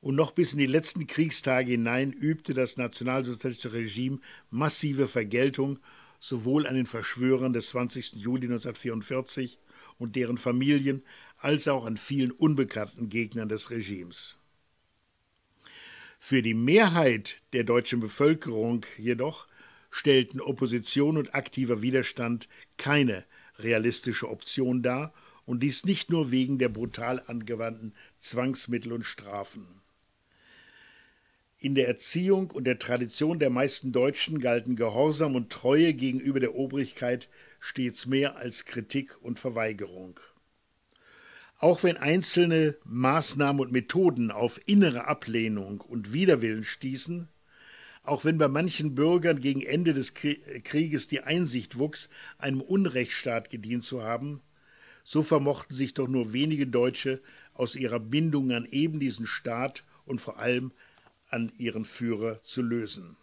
Und 0.00 0.14
noch 0.14 0.30
bis 0.30 0.52
in 0.52 0.58
die 0.58 0.66
letzten 0.66 1.06
Kriegstage 1.06 1.72
hinein 1.72 2.12
übte 2.12 2.54
das 2.54 2.76
nationalsozialistische 2.76 3.72
Regime 3.74 4.18
massive 4.50 5.08
Vergeltung 5.08 5.78
sowohl 6.18 6.66
an 6.66 6.74
den 6.74 6.86
Verschwörern 6.86 7.52
des 7.52 7.68
20. 7.68 8.14
Juli 8.14 8.46
1944 8.46 9.58
und 9.98 10.16
deren 10.16 10.38
Familien 10.38 11.02
als 11.38 11.68
auch 11.68 11.86
an 11.86 11.96
vielen 11.96 12.30
unbekannten 12.30 13.08
Gegnern 13.08 13.48
des 13.48 13.70
Regimes. 13.70 14.38
Für 16.18 16.42
die 16.42 16.54
Mehrheit 16.54 17.42
der 17.54 17.64
deutschen 17.64 18.00
Bevölkerung 18.00 18.84
jedoch 18.98 19.48
stellten 19.90 20.40
Opposition 20.40 21.16
und 21.16 21.34
aktiver 21.34 21.80
Widerstand 21.82 22.48
keine 22.76 23.24
realistische 23.58 24.28
Option 24.28 24.82
dar, 24.82 25.12
und 25.46 25.64
dies 25.64 25.84
nicht 25.84 26.10
nur 26.10 26.30
wegen 26.30 26.58
der 26.58 26.68
brutal 26.68 27.24
angewandten 27.26 27.92
Zwangsmittel 28.18 28.92
und 28.92 29.02
Strafen. 29.02 29.79
In 31.62 31.74
der 31.74 31.88
Erziehung 31.88 32.50
und 32.52 32.64
der 32.64 32.78
Tradition 32.78 33.38
der 33.38 33.50
meisten 33.50 33.92
Deutschen 33.92 34.40
galten 34.40 34.76
Gehorsam 34.76 35.34
und 35.34 35.52
Treue 35.52 35.92
gegenüber 35.92 36.40
der 36.40 36.54
Obrigkeit 36.54 37.28
stets 37.58 38.06
mehr 38.06 38.36
als 38.36 38.64
Kritik 38.64 39.20
und 39.20 39.38
Verweigerung. 39.38 40.18
Auch 41.58 41.82
wenn 41.82 41.98
einzelne 41.98 42.76
Maßnahmen 42.84 43.60
und 43.60 43.72
Methoden 43.72 44.30
auf 44.30 44.58
innere 44.64 45.06
Ablehnung 45.06 45.82
und 45.82 46.14
Widerwillen 46.14 46.64
stießen, 46.64 47.28
auch 48.04 48.24
wenn 48.24 48.38
bei 48.38 48.48
manchen 48.48 48.94
Bürgern 48.94 49.38
gegen 49.38 49.60
Ende 49.60 49.92
des 49.92 50.14
Krieges 50.14 51.08
die 51.08 51.20
Einsicht 51.20 51.78
wuchs, 51.78 52.08
einem 52.38 52.62
Unrechtsstaat 52.62 53.50
gedient 53.50 53.84
zu 53.84 54.02
haben, 54.02 54.40
so 55.04 55.22
vermochten 55.22 55.76
sich 55.76 55.92
doch 55.92 56.08
nur 56.08 56.32
wenige 56.32 56.66
Deutsche 56.66 57.20
aus 57.52 57.76
ihrer 57.76 58.00
Bindung 58.00 58.50
an 58.52 58.64
eben 58.64 58.98
diesen 58.98 59.26
Staat 59.26 59.84
und 60.06 60.22
vor 60.22 60.38
allem 60.38 60.72
an 61.30 61.52
ihren 61.56 61.84
Führer 61.84 62.42
zu 62.42 62.62
lösen. 62.62 63.16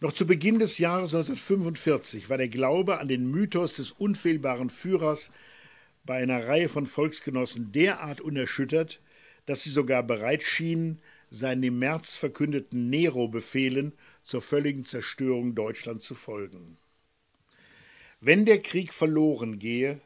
Noch 0.00 0.12
zu 0.12 0.26
Beginn 0.26 0.60
des 0.60 0.78
Jahres 0.78 1.14
1945 1.14 2.30
war 2.30 2.36
der 2.36 2.48
Glaube 2.48 3.00
an 3.00 3.08
den 3.08 3.28
Mythos 3.30 3.74
des 3.74 3.90
unfehlbaren 3.90 4.70
Führers 4.70 5.30
bei 6.04 6.22
einer 6.22 6.46
Reihe 6.46 6.68
von 6.68 6.86
Volksgenossen 6.86 7.72
derart 7.72 8.20
unerschüttert, 8.20 9.00
dass 9.46 9.64
sie 9.64 9.70
sogar 9.70 10.02
bereit 10.04 10.42
schienen, 10.42 11.00
seinen 11.30 11.62
im 11.64 11.78
März 11.78 12.14
verkündeten 12.14 12.90
Nero-Befehlen 12.90 13.92
zur 14.22 14.40
völligen 14.40 14.84
Zerstörung 14.84 15.54
Deutschlands 15.54 16.06
zu 16.06 16.14
folgen. 16.14 16.78
Wenn 18.20 18.46
der 18.46 18.60
Krieg 18.60 18.92
verloren 18.92 19.58
gehe, 19.58 20.00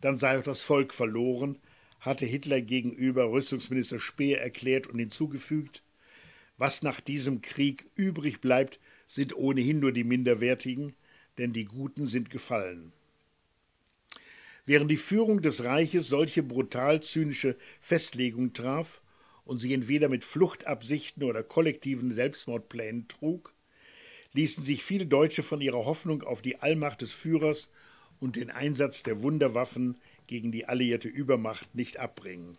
dann 0.00 0.18
sei 0.18 0.38
auch 0.38 0.44
das 0.44 0.62
Volk 0.62 0.94
verloren, 0.94 1.58
hatte 2.00 2.26
Hitler 2.26 2.60
gegenüber 2.60 3.30
Rüstungsminister 3.30 4.00
Speer 4.00 4.40
erklärt 4.40 4.86
und 4.86 4.98
hinzugefügt, 4.98 5.82
was 6.56 6.82
nach 6.82 7.00
diesem 7.00 7.40
Krieg 7.40 7.86
übrig 7.94 8.40
bleibt, 8.40 8.80
sind 9.06 9.34
ohnehin 9.34 9.80
nur 9.80 9.92
die 9.92 10.04
Minderwertigen, 10.04 10.94
denn 11.38 11.52
die 11.52 11.64
Guten 11.64 12.06
sind 12.06 12.30
gefallen. 12.30 12.92
Während 14.66 14.90
die 14.90 14.96
Führung 14.96 15.42
des 15.42 15.64
Reiches 15.64 16.08
solche 16.08 16.42
brutal 16.42 17.02
zynische 17.02 17.56
Festlegungen 17.80 18.52
traf 18.52 19.02
und 19.44 19.58
sie 19.58 19.74
entweder 19.74 20.08
mit 20.08 20.22
Fluchtabsichten 20.22 21.22
oder 21.24 21.42
kollektiven 21.42 22.12
Selbstmordplänen 22.12 23.08
trug, 23.08 23.54
ließen 24.32 24.62
sich 24.62 24.84
viele 24.84 25.06
Deutsche 25.06 25.42
von 25.42 25.60
ihrer 25.60 25.86
Hoffnung 25.86 26.22
auf 26.22 26.42
die 26.42 26.60
Allmacht 26.60 27.00
des 27.00 27.10
Führers 27.10 27.70
und 28.20 28.36
den 28.36 28.50
Einsatz 28.50 29.02
der 29.02 29.22
Wunderwaffen 29.22 29.96
gegen 30.30 30.52
die 30.52 30.66
alliierte 30.66 31.08
Übermacht 31.08 31.74
nicht 31.74 31.98
abbringen. 31.98 32.56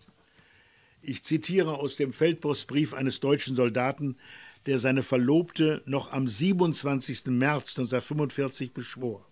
Ich 1.01 1.23
zitiere 1.23 1.79
aus 1.79 1.95
dem 1.95 2.12
Feldpostbrief 2.12 2.93
eines 2.93 3.21
deutschen 3.21 3.55
Soldaten, 3.55 4.17
der 4.65 4.77
seine 4.77 5.03
Verlobte 5.03 5.81
noch 5.86 6.12
am 6.12 6.27
27. 6.27 7.27
März 7.27 7.79
1945 7.79 8.73
beschwor. 8.73 9.25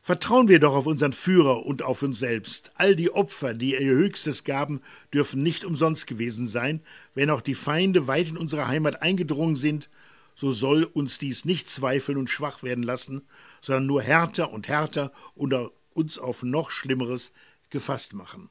Vertrauen 0.00 0.46
wir 0.46 0.60
doch 0.60 0.74
auf 0.74 0.86
unseren 0.86 1.12
Führer 1.12 1.66
und 1.66 1.82
auf 1.82 2.02
uns 2.02 2.20
selbst. 2.20 2.70
All 2.76 2.94
die 2.94 3.10
Opfer, 3.10 3.52
die 3.52 3.72
ihr 3.72 3.80
Höchstes 3.80 4.44
gaben, 4.44 4.80
dürfen 5.12 5.42
nicht 5.42 5.64
umsonst 5.64 6.06
gewesen 6.06 6.46
sein. 6.46 6.82
Wenn 7.16 7.30
auch 7.30 7.40
die 7.40 7.56
Feinde 7.56 8.06
weit 8.06 8.28
in 8.28 8.36
unsere 8.36 8.68
Heimat 8.68 9.02
eingedrungen 9.02 9.56
sind, 9.56 9.90
so 10.36 10.52
soll 10.52 10.84
uns 10.84 11.18
dies 11.18 11.44
nicht 11.44 11.68
zweifeln 11.68 12.16
und 12.16 12.30
schwach 12.30 12.62
werden 12.62 12.84
lassen, 12.84 13.22
sondern 13.60 13.86
nur 13.86 14.02
härter 14.02 14.52
und 14.52 14.68
härter 14.68 15.10
und 15.34 15.52
uns 15.92 16.18
auf 16.18 16.42
noch 16.42 16.70
Schlimmeres 16.70 17.32
gefasst 17.70 18.14
machen. 18.14 18.50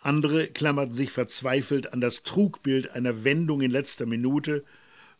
Andere 0.00 0.48
klammerten 0.48 0.94
sich 0.94 1.10
verzweifelt 1.10 1.92
an 1.92 2.00
das 2.00 2.24
Trugbild 2.24 2.90
einer 2.90 3.24
Wendung 3.24 3.60
in 3.60 3.70
letzter 3.70 4.04
Minute, 4.04 4.64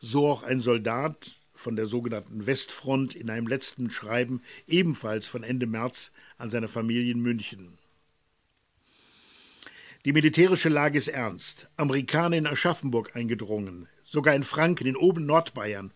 so 0.00 0.26
auch 0.26 0.42
ein 0.42 0.60
Soldat, 0.60 1.16
von 1.54 1.76
der 1.76 1.86
sogenannten 1.86 2.46
Westfront 2.46 3.14
in 3.14 3.30
einem 3.30 3.46
letzten 3.46 3.90
Schreiben 3.90 4.42
ebenfalls 4.66 5.28
von 5.28 5.44
Ende 5.44 5.66
März 5.66 6.10
an 6.36 6.50
seine 6.50 6.66
Familie 6.66 7.12
in 7.12 7.20
München. 7.20 7.78
Die 10.04 10.12
militärische 10.12 10.68
Lage 10.68 10.98
ist 10.98 11.06
ernst. 11.06 11.68
Amerikaner 11.76 12.36
in 12.36 12.48
Aschaffenburg 12.48 13.14
eingedrungen, 13.14 13.88
sogar 14.02 14.34
in 14.34 14.42
Franken, 14.42 14.88
in 14.88 14.96
oben 14.96 15.24
Nordbayern. 15.26 15.92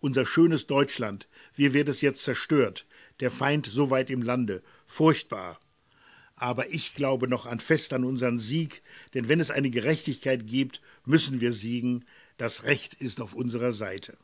Unser 0.00 0.24
schönes 0.24 0.66
Deutschland, 0.66 1.28
wie 1.54 1.74
wird 1.74 1.90
es 1.90 2.00
jetzt 2.00 2.24
zerstört? 2.24 2.86
Der 3.20 3.30
Feind 3.30 3.66
so 3.66 3.90
weit 3.90 4.10
im 4.10 4.22
Lande. 4.22 4.62
Furchtbar. 4.86 5.60
Aber 6.36 6.70
ich 6.70 6.94
glaube 6.94 7.28
noch 7.28 7.44
an 7.44 7.60
fest 7.60 7.92
an 7.92 8.04
unseren 8.04 8.38
Sieg, 8.38 8.82
denn 9.12 9.28
wenn 9.28 9.40
es 9.40 9.50
eine 9.50 9.70
Gerechtigkeit 9.70 10.46
gibt, 10.46 10.80
müssen 11.04 11.40
wir 11.40 11.52
siegen. 11.52 12.06
Das 12.38 12.64
Recht 12.64 12.94
ist 12.94 13.20
auf 13.20 13.34
unserer 13.34 13.72
Seite. 13.72 14.16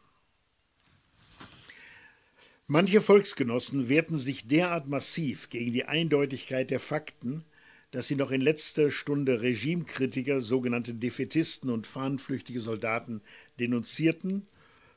Manche 2.66 3.00
Volksgenossen 3.00 3.88
wehrten 3.88 4.18
sich 4.18 4.48
derart 4.48 4.88
massiv 4.88 5.50
gegen 5.50 5.72
die 5.72 5.84
Eindeutigkeit 5.84 6.70
der 6.70 6.80
Fakten, 6.80 7.44
dass 7.90 8.08
sie 8.08 8.16
noch 8.16 8.30
in 8.30 8.40
letzter 8.40 8.90
Stunde 8.90 9.40
Regimekritiker, 9.40 10.40
sogenannte 10.40 10.94
Defetisten 10.94 11.70
und 11.70 11.86
fahnenflüchtige 11.86 12.60
Soldaten 12.60 13.20
denunzierten, 13.60 14.48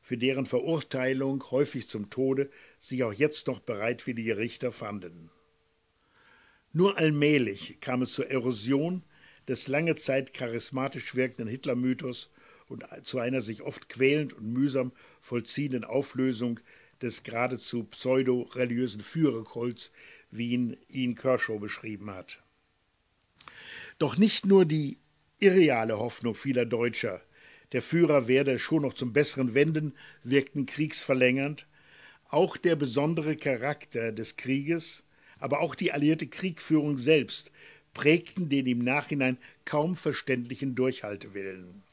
für 0.09 0.17
deren 0.17 0.47
Verurteilung, 0.47 1.51
häufig 1.51 1.87
zum 1.87 2.09
Tode, 2.09 2.49
sich 2.79 3.03
auch 3.03 3.13
jetzt 3.13 3.45
noch 3.45 3.59
bereitwillige 3.59 4.37
Richter 4.37 4.71
fanden. 4.71 5.29
Nur 6.73 6.97
allmählich 6.97 7.79
kam 7.79 8.01
es 8.01 8.13
zur 8.13 8.25
Erosion 8.25 9.03
des 9.47 9.67
lange 9.67 9.95
Zeit 9.97 10.33
charismatisch 10.33 11.13
wirkenden 11.13 11.47
Hitler-Mythos 11.47 12.31
und 12.69 12.83
zu 13.03 13.19
einer 13.19 13.41
sich 13.41 13.61
oft 13.61 13.87
quälend 13.87 14.33
und 14.33 14.51
mühsam 14.51 14.93
vollziehenden 15.21 15.83
Auflösung 15.83 16.59
des 17.03 17.21
geradezu 17.21 17.83
pseudo-religiösen 17.83 19.01
Führerkults, 19.01 19.91
wie 20.31 20.53
ihn 20.53 20.75
Ian 20.87 21.13
Kershaw 21.13 21.59
beschrieben 21.59 22.09
hat. 22.09 22.41
Doch 23.99 24.17
nicht 24.17 24.47
nur 24.47 24.65
die 24.65 24.97
irreale 25.37 25.99
Hoffnung 25.99 26.33
vieler 26.33 26.65
Deutscher, 26.65 27.21
der 27.71 27.81
Führer 27.81 28.27
werde 28.27 28.59
schon 28.59 28.81
noch 28.81 28.93
zum 28.93 29.13
Besseren 29.13 29.53
wenden, 29.53 29.93
wirkten 30.23 30.65
kriegsverlängernd, 30.65 31.67
auch 32.29 32.57
der 32.57 32.75
besondere 32.75 33.35
Charakter 33.35 34.11
des 34.11 34.37
Krieges, 34.37 35.03
aber 35.39 35.61
auch 35.61 35.75
die 35.75 35.91
alliierte 35.91 36.27
Kriegführung 36.27 36.97
selbst 36.97 37.51
prägten 37.93 38.49
den 38.49 38.67
im 38.67 38.79
Nachhinein 38.79 39.37
kaum 39.65 39.95
verständlichen 39.95 40.75
Durchhaltewillen. 40.75 41.83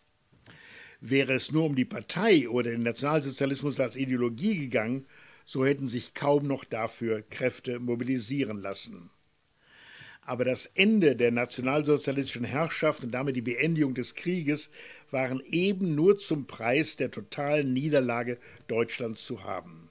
Wäre 1.01 1.35
es 1.35 1.53
nur 1.53 1.65
um 1.65 1.77
die 1.77 1.85
Partei 1.85 2.49
oder 2.49 2.71
den 2.71 2.83
Nationalsozialismus 2.83 3.81
als 3.81 3.97
Ideologie 3.97 4.59
gegangen, 4.59 5.07
so 5.45 5.65
hätten 5.65 5.87
sich 5.87 6.15
kaum 6.15 6.47
noch 6.47 6.65
dafür 6.65 7.23
Kräfte 7.23 7.79
mobilisieren 7.79 8.59
lassen. 8.59 9.11
Aber 10.27 10.45
das 10.45 10.67
Ende 10.75 11.15
der 11.15 11.31
nationalsozialistischen 11.31 12.45
Herrschaft 12.45 13.05
und 13.05 13.12
damit 13.12 13.37
die 13.37 13.43
Beendigung 13.43 13.95
des 13.95 14.17
Krieges 14.17 14.71
waren 15.12 15.41
eben 15.49 15.95
nur 15.95 16.19
zum 16.19 16.49
Preis 16.49 16.97
der 16.97 17.12
totalen 17.12 17.73
Niederlage 17.73 18.39
Deutschlands 18.67 19.25
zu 19.25 19.45
haben. 19.45 19.89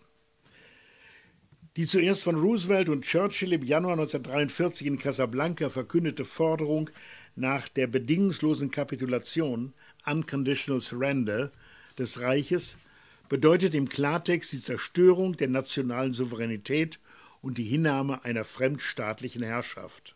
Die 1.77 1.87
zuerst 1.87 2.23
von 2.23 2.35
Roosevelt 2.35 2.89
und 2.89 3.05
Churchill 3.05 3.53
im 3.53 3.63
Januar 3.63 3.93
1943 3.93 4.87
in 4.87 4.99
Casablanca 4.99 5.69
verkündete 5.69 6.25
Forderung 6.25 6.89
nach 7.35 7.69
der 7.69 7.87
bedingungslosen 7.87 8.71
Kapitulation 8.71 9.73
Unconditional 10.05 10.81
Surrender 10.81 11.51
des 11.97 12.19
Reiches 12.19 12.77
bedeutet 13.29 13.73
im 13.73 13.87
Klartext 13.87 14.51
die 14.51 14.59
Zerstörung 14.59 15.37
der 15.37 15.47
nationalen 15.47 16.11
Souveränität 16.11 16.99
und 17.41 17.57
die 17.57 17.63
Hinnahme 17.63 18.25
einer 18.25 18.43
fremdstaatlichen 18.43 19.43
Herrschaft. 19.43 20.14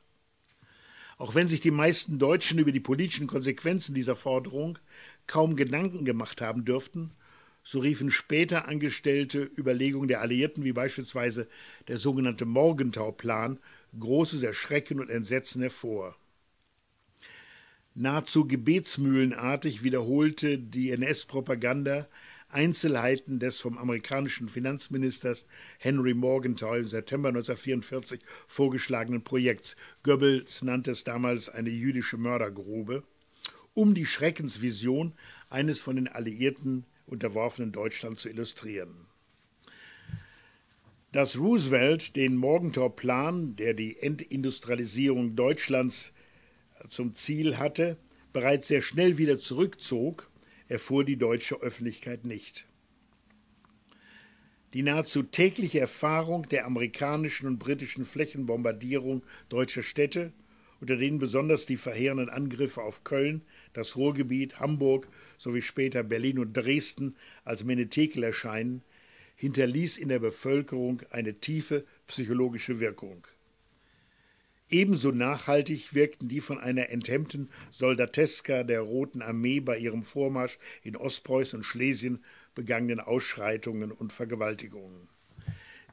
Auch 1.19 1.35
wenn 1.35 1.49
sich 1.49 1.59
die 1.59 1.69
meisten 1.69 2.17
Deutschen 2.17 2.59
über 2.59 2.71
die 2.71 2.79
politischen 2.79 3.27
Konsequenzen 3.27 3.93
dieser 3.93 4.15
Forderung 4.15 4.79
kaum 5.27 5.57
Gedanken 5.57 6.05
gemacht 6.05 6.39
haben 6.39 6.63
dürften, 6.63 7.11
so 7.61 7.79
riefen 7.79 8.09
später 8.09 8.69
angestellte 8.69 9.43
Überlegungen 9.57 10.07
der 10.07 10.21
Alliierten, 10.21 10.63
wie 10.63 10.71
beispielsweise 10.71 11.49
der 11.89 11.97
sogenannte 11.97 12.45
Morgenthau-Plan, 12.45 13.59
großes 13.99 14.43
Erschrecken 14.43 15.01
und 15.01 15.09
Entsetzen 15.09 15.61
hervor. 15.61 16.15
Nahezu 17.95 18.47
gebetsmühlenartig 18.47 19.83
wiederholte 19.83 20.57
die 20.57 20.91
NS-Propaganda 20.91 22.07
Einzelheiten 22.49 23.39
des 23.39 23.59
vom 23.59 23.77
amerikanischen 23.77 24.49
Finanzministers 24.49 25.45
Henry 25.77 26.13
Morgenthau 26.13 26.73
im 26.75 26.87
September 26.87 27.29
1944 27.29 28.21
vorgeschlagenen 28.47 29.23
Projekts. 29.23 29.75
Goebbels 30.03 30.63
nannte 30.63 30.91
es 30.91 31.03
damals 31.03 31.47
eine 31.49 31.69
jüdische 31.69 32.17
Mördergrube, 32.17 33.03
um 33.75 33.93
die 33.93 34.05
Schreckensvision 34.05 35.13
eines 35.49 35.79
von 35.79 35.95
den 35.95 36.07
Alliierten 36.07 36.85
unterworfenen 37.05 37.71
Deutschland 37.71 38.19
zu 38.19 38.29
illustrieren. 38.29 39.07
Dass 41.11 41.37
Roosevelt 41.37 42.15
den 42.15 42.35
Morgenthau-Plan, 42.35 43.55
der 43.55 43.73
die 43.73 43.97
Entindustrialisierung 43.99 45.35
Deutschlands 45.35 46.13
zum 46.87 47.13
Ziel 47.13 47.57
hatte, 47.57 47.97
bereits 48.31 48.67
sehr 48.67 48.81
schnell 48.81 49.17
wieder 49.17 49.39
zurückzog, 49.39 50.28
erfuhr 50.69 51.03
die 51.03 51.17
deutsche 51.17 51.61
Öffentlichkeit 51.61 52.25
nicht. 52.25 52.65
Die 54.73 54.83
nahezu 54.83 55.23
tägliche 55.23 55.79
Erfahrung 55.79 56.47
der 56.47 56.65
amerikanischen 56.67 57.47
und 57.47 57.57
britischen 57.57 58.05
Flächenbombardierung 58.05 59.23
deutscher 59.49 59.81
Städte, 59.81 60.31
unter 60.79 60.95
denen 60.95 61.17
besonders 61.17 61.65
die 61.65 61.75
verheerenden 61.75 62.29
Angriffe 62.29 62.83
auf 62.83 63.03
Köln, 63.03 63.41
das 63.73 63.97
Ruhrgebiet, 63.97 64.59
Hamburg 64.59 65.09
sowie 65.37 65.63
später 65.63 66.03
Berlin 66.03 66.37
und 66.37 66.53
Dresden 66.53 67.15
als 67.43 67.63
Menetekel 67.63 68.23
erscheinen, 68.23 68.83
hinterließ 69.35 69.97
in 69.97 70.09
der 70.09 70.19
Bevölkerung 70.19 71.01
eine 71.09 71.39
tiefe 71.39 71.85
psychologische 72.05 72.79
Wirkung. 72.79 73.25
Ebenso 74.71 75.11
nachhaltig 75.11 75.95
wirkten 75.95 76.27
die 76.27 76.41
von 76.41 76.59
einer 76.59 76.89
enthemmten 76.89 77.49
Soldateska 77.71 78.63
der 78.63 78.81
Roten 78.81 79.23
Armee 79.23 79.61
bei 79.61 79.79
ihrem 79.79 80.03
Vormarsch 80.03 80.59
in 80.83 80.95
Ostpreußen 80.95 81.57
und 81.57 81.63
Schlesien 81.63 82.23
begangenen 82.53 82.99
Ausschreitungen 82.99 83.91
und 83.91 84.13
Vergewaltigungen. 84.13 85.09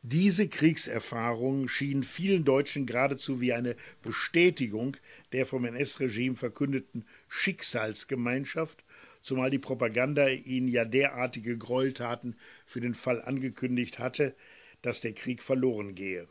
Diese 0.03 0.47
Kriegserfahrungen 0.47 1.69
schienen 1.69 2.05
vielen 2.05 2.45
Deutschen 2.45 2.85
geradezu 2.87 3.41
wie 3.41 3.55
eine 3.55 3.77
Bestätigung 4.03 4.97
der 5.33 5.47
vom 5.47 5.65
NS-Regime 5.65 6.37
verkündeten 6.37 7.07
Schicksalsgemeinschaft, 7.29 8.85
zumal 9.23 9.51
die 9.51 9.59
Propaganda 9.59 10.29
ihnen 10.29 10.69
ja 10.69 10.85
derartige 10.85 11.57
Gräueltaten 11.57 12.37
für 12.67 12.81
den 12.81 12.95
Fall 12.95 13.23
angekündigt 13.23 13.99
hatte, 13.99 14.37
dass 14.83 15.01
der 15.01 15.15
Krieg 15.15 15.43
verloren 15.43 15.95
gehe. 15.95 16.29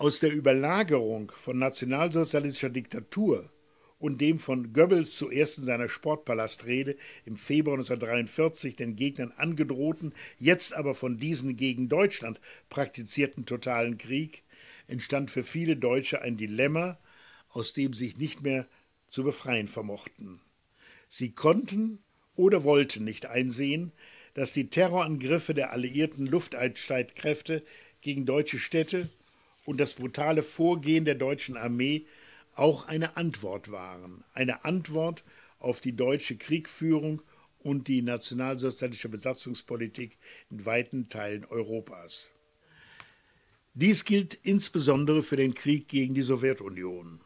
Aus 0.00 0.18
der 0.18 0.32
Überlagerung 0.32 1.30
von 1.30 1.58
nationalsozialistischer 1.58 2.70
Diktatur 2.70 3.50
und 3.98 4.22
dem 4.22 4.38
von 4.38 4.72
Goebbels 4.72 5.18
zuerst 5.18 5.58
in 5.58 5.64
seiner 5.64 5.90
Sportpalastrede 5.90 6.96
im 7.26 7.36
Februar 7.36 7.74
1943 7.74 8.76
den 8.76 8.96
Gegnern 8.96 9.34
angedrohten, 9.36 10.14
jetzt 10.38 10.72
aber 10.72 10.94
von 10.94 11.18
diesen 11.18 11.58
gegen 11.58 11.90
Deutschland 11.90 12.40
praktizierten 12.70 13.44
totalen 13.44 13.98
Krieg 13.98 14.42
entstand 14.86 15.30
für 15.30 15.44
viele 15.44 15.76
Deutsche 15.76 16.22
ein 16.22 16.38
Dilemma, 16.38 16.98
aus 17.50 17.74
dem 17.74 17.92
sich 17.92 18.16
nicht 18.16 18.40
mehr 18.40 18.66
zu 19.06 19.22
befreien 19.22 19.68
vermochten. 19.68 20.40
Sie 21.08 21.32
konnten 21.32 21.98
oder 22.36 22.64
wollten 22.64 23.04
nicht 23.04 23.26
einsehen, 23.26 23.92
dass 24.32 24.52
die 24.52 24.70
Terrorangriffe 24.70 25.52
der 25.52 25.74
alliierten 25.74 26.24
Lufteinstreitkräfte 26.24 27.62
gegen 28.00 28.24
deutsche 28.24 28.58
Städte 28.58 29.10
und 29.64 29.78
das 29.78 29.94
brutale 29.94 30.42
Vorgehen 30.42 31.04
der 31.04 31.14
deutschen 31.14 31.56
Armee 31.56 32.06
auch 32.54 32.88
eine 32.88 33.16
Antwort 33.16 33.70
waren, 33.70 34.24
eine 34.34 34.64
Antwort 34.64 35.24
auf 35.58 35.80
die 35.80 35.94
deutsche 35.94 36.36
Kriegführung 36.36 37.22
und 37.58 37.88
die 37.88 38.02
nationalsozialistische 38.02 39.08
Besatzungspolitik 39.08 40.18
in 40.50 40.64
weiten 40.64 41.08
Teilen 41.08 41.44
Europas. 41.44 42.32
Dies 43.74 44.04
gilt 44.04 44.38
insbesondere 44.42 45.22
für 45.22 45.36
den 45.36 45.54
Krieg 45.54 45.88
gegen 45.88 46.14
die 46.14 46.22
Sowjetunion. 46.22 47.20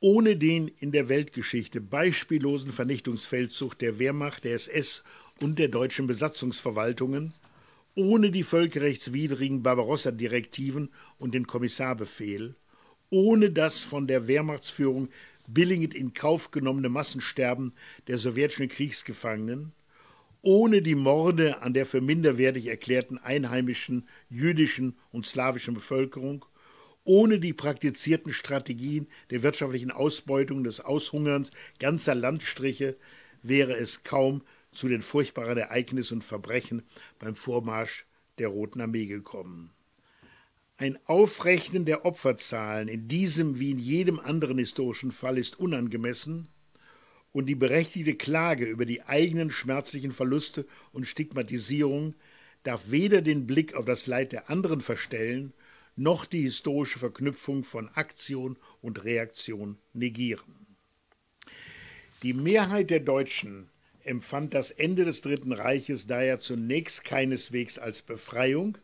Ohne 0.00 0.36
den 0.36 0.66
in 0.66 0.90
der 0.90 1.08
Weltgeschichte 1.08 1.80
beispiellosen 1.80 2.72
Vernichtungsfeldzug 2.72 3.78
der 3.78 4.00
Wehrmacht, 4.00 4.42
der 4.42 4.54
SS 4.54 5.04
und 5.40 5.60
der 5.60 5.68
deutschen 5.68 6.08
Besatzungsverwaltungen 6.08 7.34
ohne 7.94 8.30
die 8.30 8.42
völkerrechtswidrigen 8.42 9.62
Barbarossa-Direktiven 9.62 10.90
und 11.18 11.34
den 11.34 11.46
Kommissarbefehl, 11.46 12.54
ohne 13.10 13.50
das 13.50 13.80
von 13.80 14.06
der 14.06 14.26
Wehrmachtsführung 14.26 15.10
billigend 15.46 15.94
in 15.94 16.14
Kauf 16.14 16.50
genommene 16.50 16.88
Massensterben 16.88 17.72
der 18.06 18.16
sowjetischen 18.16 18.68
Kriegsgefangenen, 18.68 19.72
ohne 20.40 20.82
die 20.82 20.94
Morde 20.94 21.60
an 21.62 21.74
der 21.74 21.84
für 21.84 22.00
minderwertig 22.00 22.66
erklärten 22.66 23.18
einheimischen 23.18 24.08
jüdischen 24.28 24.96
und 25.10 25.26
slawischen 25.26 25.74
Bevölkerung, 25.74 26.44
ohne 27.04 27.38
die 27.38 27.52
praktizierten 27.52 28.32
Strategien 28.32 29.08
der 29.30 29.42
wirtschaftlichen 29.42 29.90
Ausbeutung 29.90 30.64
des 30.64 30.80
Aushungerns 30.80 31.50
ganzer 31.78 32.14
Landstriche 32.14 32.96
wäre 33.42 33.74
es 33.74 34.04
kaum 34.04 34.42
zu 34.72 34.88
den 34.88 35.02
furchtbaren 35.02 35.58
Ereignissen 35.58 36.14
und 36.14 36.24
Verbrechen 36.24 36.82
beim 37.18 37.36
Vormarsch 37.36 38.06
der 38.38 38.48
Roten 38.48 38.80
Armee 38.80 39.06
gekommen. 39.06 39.72
Ein 40.78 40.98
Aufrechnen 41.04 41.84
der 41.84 42.04
Opferzahlen 42.04 42.88
in 42.88 43.06
diesem 43.06 43.60
wie 43.60 43.70
in 43.70 43.78
jedem 43.78 44.18
anderen 44.18 44.58
historischen 44.58 45.12
Fall 45.12 45.38
ist 45.38 45.60
unangemessen 45.60 46.48
und 47.30 47.46
die 47.46 47.54
berechtigte 47.54 48.14
Klage 48.14 48.64
über 48.64 48.84
die 48.84 49.02
eigenen 49.02 49.50
schmerzlichen 49.50 50.12
Verluste 50.12 50.66
und 50.92 51.06
Stigmatisierung 51.06 52.14
darf 52.62 52.90
weder 52.90 53.22
den 53.22 53.46
Blick 53.46 53.74
auf 53.74 53.84
das 53.84 54.06
Leid 54.06 54.32
der 54.32 54.50
anderen 54.50 54.80
verstellen, 54.80 55.52
noch 55.96 56.24
die 56.24 56.42
historische 56.42 56.98
Verknüpfung 56.98 57.64
von 57.64 57.88
Aktion 57.90 58.56
und 58.80 59.04
Reaktion 59.04 59.78
negieren. 59.92 60.66
Die 62.22 62.32
Mehrheit 62.32 62.90
der 62.90 63.00
Deutschen 63.00 63.68
empfand 64.04 64.54
das 64.54 64.70
Ende 64.70 65.04
des 65.04 65.20
Dritten 65.20 65.52
Reiches 65.52 66.06
daher 66.06 66.38
zunächst 66.38 67.04
keineswegs 67.04 67.78
als 67.78 68.02
Befreiung, 68.02 68.78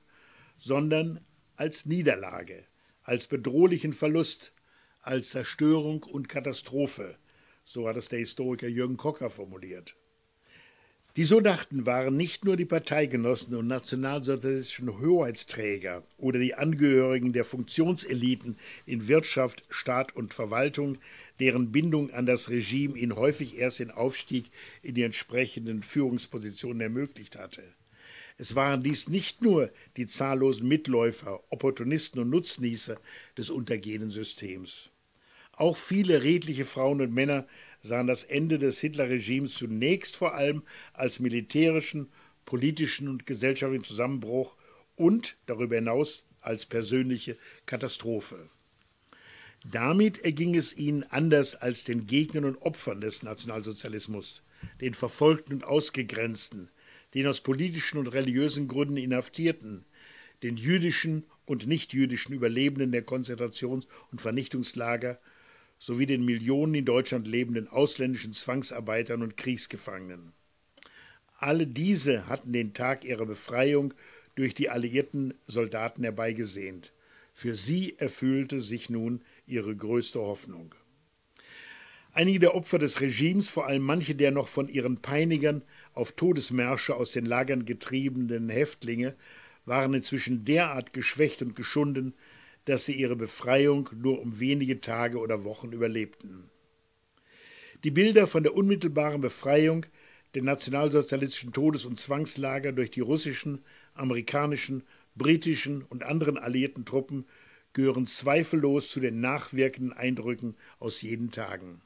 sondern 0.57 1.20
als 1.57 1.87
Niederlage, 1.87 2.64
als 3.02 3.26
bedrohlichen 3.26 3.92
Verlust, 3.92 4.52
als 5.00 5.31
Zerstörung 5.31 6.02
und 6.02 6.28
Katastrophe, 6.28 7.16
so 7.64 7.88
hat 7.88 7.96
es 7.96 8.09
der 8.09 8.20
Historiker 8.20 8.68
Jürgen 8.68 8.96
Kocker 8.96 9.31
formuliert. 9.31 9.96
Die 11.18 11.24
so 11.24 11.40
dachten, 11.40 11.85
waren 11.85 12.16
nicht 12.16 12.44
nur 12.44 12.57
die 12.57 12.64
Parteigenossen 12.64 13.57
und 13.57 13.66
nationalsozialistischen 13.66 15.00
Hoheitsträger 15.00 16.04
oder 16.16 16.38
die 16.38 16.54
Angehörigen 16.54 17.33
der 17.33 17.44
Funktionseliten 17.44 18.57
in 18.87 19.09
Wirtschaft, 19.09 19.64
Staat 19.68 20.14
und 20.14 20.33
Verwaltung, 20.33 20.98
deren 21.40 21.72
Bindung 21.72 22.12
an 22.12 22.24
das 22.24 22.50
Regime 22.50 22.96
ihn 22.96 23.16
häufig 23.16 23.59
erst 23.59 23.81
den 23.81 23.90
Aufstieg 23.90 24.44
in 24.81 24.94
die 24.94 25.02
entsprechenden 25.02 25.83
Führungspositionen 25.83 26.83
ermöglicht 26.83 27.37
hatte. 27.37 27.64
Es 28.37 28.54
waren 28.54 28.85
dies 28.85 29.09
nicht 29.09 29.42
nur 29.42 29.72
die 29.96 30.07
zahllosen 30.07 30.68
Mitläufer, 30.68 31.40
Opportunisten 31.50 32.20
und 32.20 32.31
Nutznießer 32.31 32.96
des 33.37 33.50
untergehenden 33.50 34.12
Systems. 34.12 34.90
Auch 35.50 35.76
viele 35.76 36.22
redliche 36.22 36.64
Frauen 36.64 37.00
und 37.00 37.12
Männer 37.12 37.44
sahen 37.82 38.06
das 38.06 38.24
Ende 38.24 38.58
des 38.58 38.80
Hitlerregimes 38.80 39.54
zunächst 39.54 40.16
vor 40.16 40.34
allem 40.34 40.62
als 40.92 41.20
militärischen, 41.20 42.08
politischen 42.44 43.08
und 43.08 43.26
gesellschaftlichen 43.26 43.84
Zusammenbruch 43.84 44.56
und 44.96 45.36
darüber 45.46 45.76
hinaus 45.76 46.24
als 46.40 46.66
persönliche 46.66 47.36
Katastrophe. 47.66 48.48
Damit 49.64 50.18
erging 50.24 50.54
es 50.54 50.76
ihnen 50.76 51.02
anders 51.04 51.54
als 51.56 51.84
den 51.84 52.06
Gegnern 52.06 52.44
und 52.44 52.62
Opfern 52.62 53.00
des 53.00 53.22
Nationalsozialismus, 53.22 54.42
den 54.80 54.94
Verfolgten 54.94 55.54
und 55.54 55.64
Ausgegrenzten, 55.64 56.70
den 57.14 57.26
aus 57.26 57.40
politischen 57.40 57.98
und 57.98 58.08
religiösen 58.08 58.68
Gründen 58.68 58.96
Inhaftierten, 58.96 59.84
den 60.42 60.56
jüdischen 60.56 61.24
und 61.46 61.66
nichtjüdischen 61.66 62.34
Überlebenden 62.34 62.92
der 62.92 63.04
Konzentrations- 63.04 63.88
und 64.12 64.20
Vernichtungslager 64.20 65.18
sowie 65.78 66.06
den 66.06 66.24
Millionen 66.24 66.74
in 66.74 66.84
Deutschland 66.84 67.26
lebenden 67.26 67.68
ausländischen 67.68 68.32
Zwangsarbeitern 68.32 69.22
und 69.22 69.36
Kriegsgefangenen. 69.36 70.32
Alle 71.38 71.66
diese 71.66 72.26
hatten 72.26 72.52
den 72.52 72.74
Tag 72.74 73.04
ihrer 73.04 73.26
Befreiung 73.26 73.94
durch 74.34 74.54
die 74.54 74.70
alliierten 74.70 75.34
Soldaten 75.46 76.02
herbeigesehnt. 76.02 76.92
Für 77.32 77.54
sie 77.54 77.96
erfüllte 77.98 78.60
sich 78.60 78.90
nun 78.90 79.22
ihre 79.46 79.74
größte 79.74 80.18
Hoffnung. 80.18 80.74
Einige 82.12 82.40
der 82.40 82.54
Opfer 82.56 82.80
des 82.80 83.00
Regimes, 83.00 83.48
vor 83.48 83.66
allem 83.66 83.82
manche 83.82 84.16
der 84.16 84.32
noch 84.32 84.48
von 84.48 84.68
ihren 84.68 85.00
Peinigern 85.00 85.62
auf 85.92 86.12
Todesmärsche 86.12 86.96
aus 86.96 87.12
den 87.12 87.26
Lagern 87.26 87.64
getriebenen 87.64 88.48
Häftlinge, 88.48 89.14
waren 89.66 89.94
inzwischen 89.94 90.44
derart 90.44 90.92
geschwächt 90.92 91.42
und 91.42 91.54
geschunden, 91.54 92.14
dass 92.68 92.85
sie 92.85 92.92
ihre 92.92 93.16
Befreiung 93.16 93.88
nur 93.96 94.20
um 94.20 94.40
wenige 94.40 94.81
Tage 94.81 95.18
oder 95.18 95.42
Wochen 95.44 95.72
überlebten. 95.72 96.50
Die 97.83 97.90
Bilder 97.90 98.26
von 98.26 98.42
der 98.42 98.54
unmittelbaren 98.54 99.22
Befreiung 99.22 99.87
der 100.35 100.42
nationalsozialistischen 100.42 101.52
Todes- 101.52 101.87
und 101.87 101.98
Zwangslager 101.98 102.72
durch 102.72 102.90
die 102.90 103.00
russischen, 103.00 103.64
amerikanischen, 103.94 104.83
britischen 105.14 105.83
und 105.83 106.02
anderen 106.02 106.37
alliierten 106.37 106.85
Truppen 106.85 107.24
gehören 107.72 108.07
zweifellos 108.07 108.90
zu 108.90 109.00
den 109.00 109.20
nachwirkenden 109.20 109.94
Eindrücken 109.94 110.54
aus 110.78 111.00
jeden 111.00 111.31
Tagen. 111.31 111.81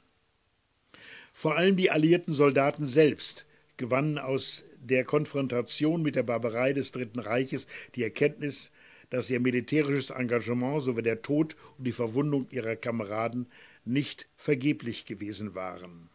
Vor 1.32 1.56
allem 1.56 1.76
die 1.76 1.92
alliierten 1.92 2.34
Soldaten 2.34 2.84
selbst 2.84 3.46
gewannen 3.76 4.18
aus 4.18 4.64
der 4.80 5.04
Konfrontation 5.04 6.02
mit 6.02 6.16
der 6.16 6.24
Barbarei 6.24 6.72
des 6.72 6.90
Dritten 6.90 7.20
Reiches 7.20 7.68
die 7.94 8.02
Erkenntnis, 8.02 8.72
dass 9.12 9.28
ihr 9.28 9.40
militärisches 9.40 10.08
Engagement 10.08 10.82
sowie 10.82 11.02
der 11.02 11.20
Tod 11.20 11.54
und 11.76 11.84
die 11.84 11.92
Verwundung 11.92 12.46
ihrer 12.48 12.76
Kameraden 12.76 13.46
nicht 13.84 14.26
vergeblich 14.36 15.04
gewesen 15.04 15.54
waren. 15.54 16.08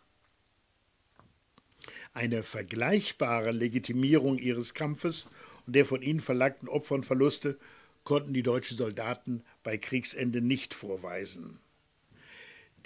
Eine 2.15 2.41
vergleichbare 2.41 3.51
Legitimierung 3.51 4.39
ihres 4.39 4.73
Kampfes 4.73 5.27
und 5.67 5.75
der 5.75 5.85
von 5.85 6.01
ihnen 6.01 6.21
verlangten 6.21 6.67
Opfer 6.67 6.95
und 6.95 7.05
Verluste 7.05 7.59
konnten 8.03 8.33
die 8.33 8.41
deutschen 8.41 8.77
Soldaten 8.77 9.43
bei 9.61 9.77
Kriegsende 9.77 10.41
nicht 10.41 10.73
vorweisen. 10.73 11.59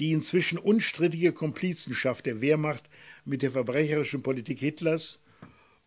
Die 0.01 0.11
inzwischen 0.11 0.57
unstrittige 0.57 1.31
Komplizenschaft 1.31 2.25
der 2.25 2.41
Wehrmacht 2.41 2.89
mit 3.23 3.43
der 3.43 3.51
verbrecherischen 3.51 4.23
Politik 4.23 4.59
Hitlers 4.59 5.21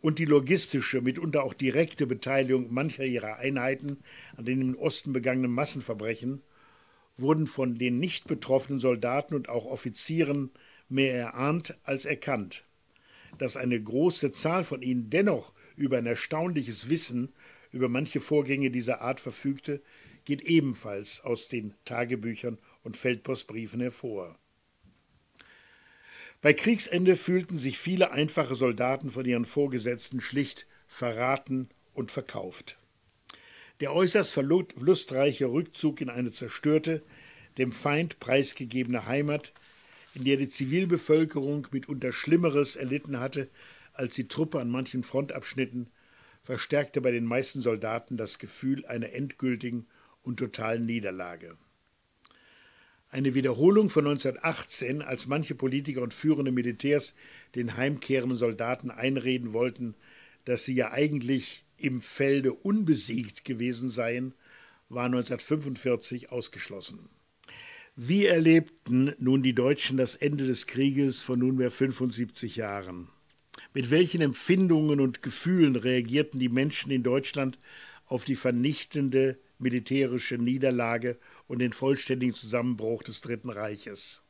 und 0.05 0.19
die 0.19 0.27
logistische, 0.27 1.01
mitunter 1.01 1.45
auch 1.45 1.55
direkte 1.55 2.07
Beteiligung 2.07 2.71
mancher 2.71 3.07
ihrer 3.07 3.39
Einheiten 3.39 4.01
an 4.37 4.45
den 4.45 4.61
im 4.61 4.77
Osten 4.77 5.15
begangenen 5.15 5.51
Massenverbrechen 5.51 6.43
wurden 7.17 7.47
von 7.47 7.79
den 7.79 8.01
nicht 8.01 8.27
betroffenen 8.27 8.79
Soldaten 8.79 9.35
und 9.35 9.49
auch 9.49 9.65
Offizieren 9.65 10.51
mehr 10.91 11.17
erahnt 11.17 11.79
als 11.85 12.05
erkannt. 12.05 12.69
Dass 13.39 13.57
eine 13.57 13.83
große 13.83 14.31
Zahl 14.31 14.63
von 14.63 14.83
ihnen 14.83 15.09
dennoch 15.09 15.55
über 15.75 15.97
ein 15.97 16.07
erstaunliches 16.07 16.91
Wissen 16.91 17.33
über 17.73 17.89
manche 17.89 18.21
Vorgänge 18.21 18.71
dieser 18.71 19.01
Art 19.01 19.21
verfügte, 19.21 19.81
geht 20.27 20.43
ebenfalls 20.43 21.23
aus 21.23 21.49
den 21.49 21.73
Tagebüchern 21.87 22.59
und 22.83 22.99
Feldpostbriefen 22.99 23.81
hervor. 23.81 24.39
Bei 26.45 26.53
Kriegsende 26.53 27.17
fühlten 27.17 27.57
sich 27.57 27.79
viele 27.79 28.11
einfache 28.11 28.55
Soldaten 28.55 29.09
von 29.09 29.25
ihren 29.25 29.47
Vorgesetzten 29.47 30.21
schlicht 30.21 30.67
verraten 30.87 31.71
und 31.95 32.11
verkauft. 32.11 32.77
Der 33.81 33.95
äußerst 33.95 34.31
verlustreiche 34.31 35.47
Rückzug 35.47 36.03
in 36.03 36.11
eine 36.11 36.31
zerstörte, 36.31 37.03
dem 37.57 37.73
Feind 37.73 38.21
preisgegebene 38.21 39.07
Heimat, 39.07 39.55
in 40.15 40.25
der 40.25 40.37
die 40.37 40.49
Zivilbevölkerung 40.49 41.67
mitunter 41.71 42.13
Schlimmeres 42.13 42.77
erlitten 42.77 43.21
hatte 43.21 43.49
als 43.95 44.15
die 44.15 44.29
Truppe 44.29 44.61
an 44.61 44.69
manchen 44.69 45.03
Frontabschnitten, 45.03 45.89
verstärkte 46.43 47.01
bei 47.01 47.11
den 47.11 47.25
meisten 47.25 47.63
Soldaten 47.63 48.19
das 48.19 48.39
Gefühl 48.39 48.85
einer 48.85 49.15
endgültigen 49.15 49.87
und 50.21 50.41
totalen 50.41 50.85
Niederlage. 50.85 51.57
Eine 53.15 53.35
Wiederholung 53.35 53.91
von 53.91 54.09
1918, 54.09 55.01
als 55.01 55.29
manche 55.29 55.55
Politiker 55.55 56.03
und 56.03 56.13
führende 56.13 56.51
Militärs 56.51 57.15
den 57.55 57.77
heimkehrenden 57.77 58.37
Soldaten 58.37 58.91
einreden 58.91 59.53
wollten, 59.53 59.95
dass 60.45 60.65
sie 60.65 60.75
ja 60.75 60.91
eigentlich 60.91 61.65
im 61.77 62.03
Felde 62.03 62.53
unbesiegt 62.53 63.45
gewesen 63.45 63.89
seien, 63.89 64.35
war 64.89 65.05
1945 65.05 66.33
ausgeschlossen. 66.33 67.09
Wie 67.95 68.27
erlebten 68.27 69.15
nun 69.21 69.45
die 69.45 69.55
Deutschen 69.55 69.97
das 69.97 70.17
Ende 70.17 70.45
des 70.45 70.67
Krieges 70.67 71.23
von 71.23 71.39
nunmehr 71.39 71.71
75 71.71 72.57
Jahren? 72.57 73.11
Mit 73.75 73.93
welchen 73.93 74.23
Empfindungen 74.23 74.99
und 74.99 75.23
Gefühlen 75.23 75.77
reagierten 75.77 76.41
die 76.41 76.49
Menschen 76.49 76.91
in 76.91 77.05
Deutschland 77.05 77.61
auf 78.07 78.25
die 78.25 78.35
vernichtende 78.35 79.39
militärische 79.61 80.37
Niederlage 80.37 81.17
und 81.47 81.59
den 81.59 81.73
vollständigen 81.73 82.35
Zusammenbruch 82.35 83.03
des 83.03 83.21
Dritten 83.21 83.51
Reiches. 83.51 84.23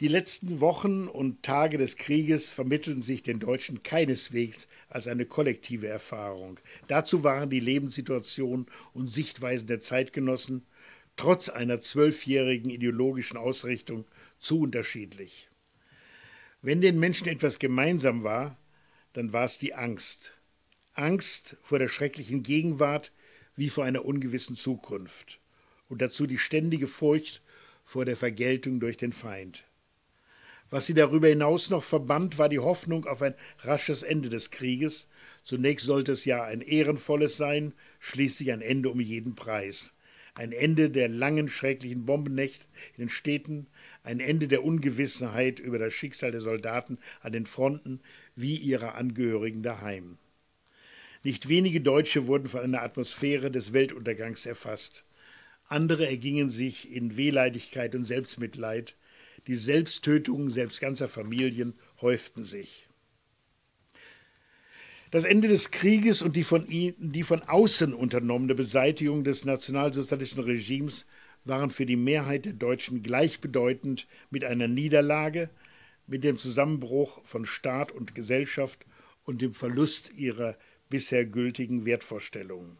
Die 0.00 0.08
letzten 0.08 0.60
Wochen 0.60 1.06
und 1.06 1.44
Tage 1.44 1.78
des 1.78 1.96
Krieges 1.96 2.50
vermittelten 2.50 3.00
sich 3.00 3.22
den 3.22 3.38
Deutschen 3.38 3.84
keineswegs 3.84 4.66
als 4.88 5.06
eine 5.06 5.24
kollektive 5.24 5.86
Erfahrung. 5.86 6.58
Dazu 6.88 7.22
waren 7.22 7.48
die 7.48 7.60
Lebenssituationen 7.60 8.66
und 8.92 9.06
Sichtweisen 9.06 9.68
der 9.68 9.78
Zeitgenossen 9.78 10.66
trotz 11.14 11.48
einer 11.48 11.80
zwölfjährigen 11.80 12.70
ideologischen 12.70 13.36
Ausrichtung 13.36 14.04
zu 14.40 14.62
unterschiedlich. 14.62 15.48
Wenn 16.60 16.80
den 16.80 16.98
Menschen 16.98 17.28
etwas 17.28 17.60
gemeinsam 17.60 18.24
war, 18.24 18.58
dann 19.12 19.32
war 19.32 19.44
es 19.44 19.58
die 19.58 19.74
Angst. 19.74 20.32
Angst 20.94 21.56
vor 21.62 21.78
der 21.78 21.88
schrecklichen 21.88 22.42
Gegenwart 22.42 23.12
wie 23.54 23.70
vor 23.70 23.84
einer 23.84 24.04
ungewissen 24.04 24.56
Zukunft 24.56 25.38
und 25.94 26.02
dazu 26.02 26.26
die 26.26 26.38
ständige 26.38 26.88
Furcht 26.88 27.40
vor 27.84 28.04
der 28.04 28.16
Vergeltung 28.16 28.80
durch 28.80 28.96
den 28.96 29.12
Feind. 29.12 29.62
Was 30.68 30.86
sie 30.86 30.94
darüber 30.94 31.28
hinaus 31.28 31.70
noch 31.70 31.84
verband, 31.84 32.36
war 32.36 32.48
die 32.48 32.58
Hoffnung 32.58 33.06
auf 33.06 33.22
ein 33.22 33.36
rasches 33.60 34.02
Ende 34.02 34.28
des 34.28 34.50
Krieges. 34.50 35.08
Zunächst 35.44 35.86
sollte 35.86 36.10
es 36.10 36.24
ja 36.24 36.42
ein 36.42 36.62
ehrenvolles 36.62 37.36
sein, 37.36 37.74
schließlich 38.00 38.50
ein 38.50 38.60
Ende 38.60 38.90
um 38.90 39.00
jeden 39.00 39.36
Preis. 39.36 39.94
Ein 40.34 40.50
Ende 40.50 40.90
der 40.90 41.08
langen, 41.08 41.46
schrecklichen 41.46 42.06
Bombennächte 42.06 42.66
in 42.96 43.04
den 43.04 43.08
Städten, 43.08 43.68
ein 44.02 44.18
Ende 44.18 44.48
der 44.48 44.64
Ungewissenheit 44.64 45.60
über 45.60 45.78
das 45.78 45.94
Schicksal 45.94 46.32
der 46.32 46.40
Soldaten 46.40 46.98
an 47.20 47.32
den 47.32 47.46
Fronten 47.46 48.00
wie 48.34 48.56
ihrer 48.56 48.96
Angehörigen 48.96 49.62
daheim. 49.62 50.18
Nicht 51.22 51.48
wenige 51.48 51.80
Deutsche 51.80 52.26
wurden 52.26 52.48
von 52.48 52.62
einer 52.62 52.82
Atmosphäre 52.82 53.52
des 53.52 53.72
Weltuntergangs 53.72 54.44
erfasst. 54.44 55.04
Andere 55.66 56.06
ergingen 56.06 56.48
sich 56.48 56.94
in 56.94 57.16
Wehleidigkeit 57.16 57.94
und 57.94 58.04
Selbstmitleid. 58.04 58.96
Die 59.46 59.56
Selbsttötungen 59.56 60.50
selbst 60.50 60.80
ganzer 60.80 61.08
Familien 61.08 61.74
häuften 62.00 62.44
sich. 62.44 62.88
Das 65.10 65.24
Ende 65.24 65.48
des 65.48 65.70
Krieges 65.70 66.22
und 66.22 66.34
die 66.34 66.42
von, 66.42 66.66
ihn, 66.66 66.94
die 66.98 67.22
von 67.22 67.42
außen 67.42 67.94
unternommene 67.94 68.54
Beseitigung 68.54 69.22
des 69.22 69.44
nationalsozialistischen 69.44 70.44
Regimes 70.44 71.06
waren 71.44 71.70
für 71.70 71.86
die 71.86 71.96
Mehrheit 71.96 72.46
der 72.46 72.54
Deutschen 72.54 73.02
gleichbedeutend 73.02 74.08
mit 74.30 74.44
einer 74.44 74.66
Niederlage, 74.66 75.50
mit 76.06 76.24
dem 76.24 76.36
Zusammenbruch 76.36 77.24
von 77.24 77.46
Staat 77.46 77.92
und 77.92 78.14
Gesellschaft 78.14 78.84
und 79.24 79.40
dem 79.40 79.54
Verlust 79.54 80.12
ihrer 80.14 80.56
bisher 80.90 81.24
gültigen 81.24 81.84
Wertvorstellungen. 81.84 82.78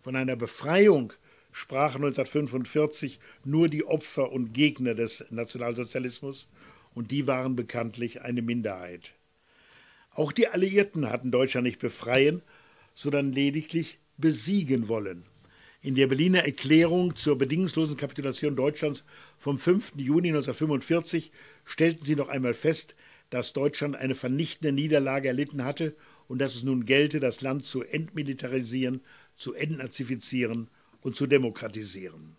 Von 0.00 0.14
einer 0.16 0.36
Befreiung 0.36 1.12
sprachen 1.56 2.04
1945 2.04 3.18
nur 3.42 3.70
die 3.70 3.82
Opfer 3.82 4.30
und 4.30 4.52
Gegner 4.52 4.94
des 4.94 5.24
Nationalsozialismus, 5.30 6.48
und 6.94 7.10
die 7.10 7.26
waren 7.26 7.56
bekanntlich 7.56 8.20
eine 8.20 8.42
Minderheit. 8.42 9.14
Auch 10.10 10.32
die 10.32 10.48
Alliierten 10.48 11.08
hatten 11.08 11.30
Deutschland 11.30 11.66
nicht 11.66 11.78
befreien, 11.78 12.42
sondern 12.94 13.32
lediglich 13.32 13.98
besiegen 14.18 14.88
wollen. 14.88 15.24
In 15.80 15.94
der 15.94 16.08
Berliner 16.08 16.44
Erklärung 16.44 17.16
zur 17.16 17.38
bedingungslosen 17.38 17.96
Kapitulation 17.96 18.54
Deutschlands 18.54 19.04
vom 19.38 19.58
5. 19.58 19.94
Juni 19.96 20.28
1945 20.28 21.32
stellten 21.64 22.04
sie 22.04 22.16
noch 22.16 22.28
einmal 22.28 22.54
fest, 22.54 22.96
dass 23.30 23.54
Deutschland 23.54 23.96
eine 23.96 24.14
vernichtende 24.14 24.72
Niederlage 24.72 25.28
erlitten 25.28 25.64
hatte 25.64 25.96
und 26.28 26.38
dass 26.38 26.54
es 26.54 26.64
nun 26.64 26.84
gelte, 26.84 27.18
das 27.18 27.40
Land 27.40 27.64
zu 27.64 27.82
entmilitarisieren, 27.82 29.00
zu 29.36 29.54
entnazifizieren 29.54 30.68
und 31.06 31.14
zu 31.14 31.28
demokratisieren. 31.28 32.36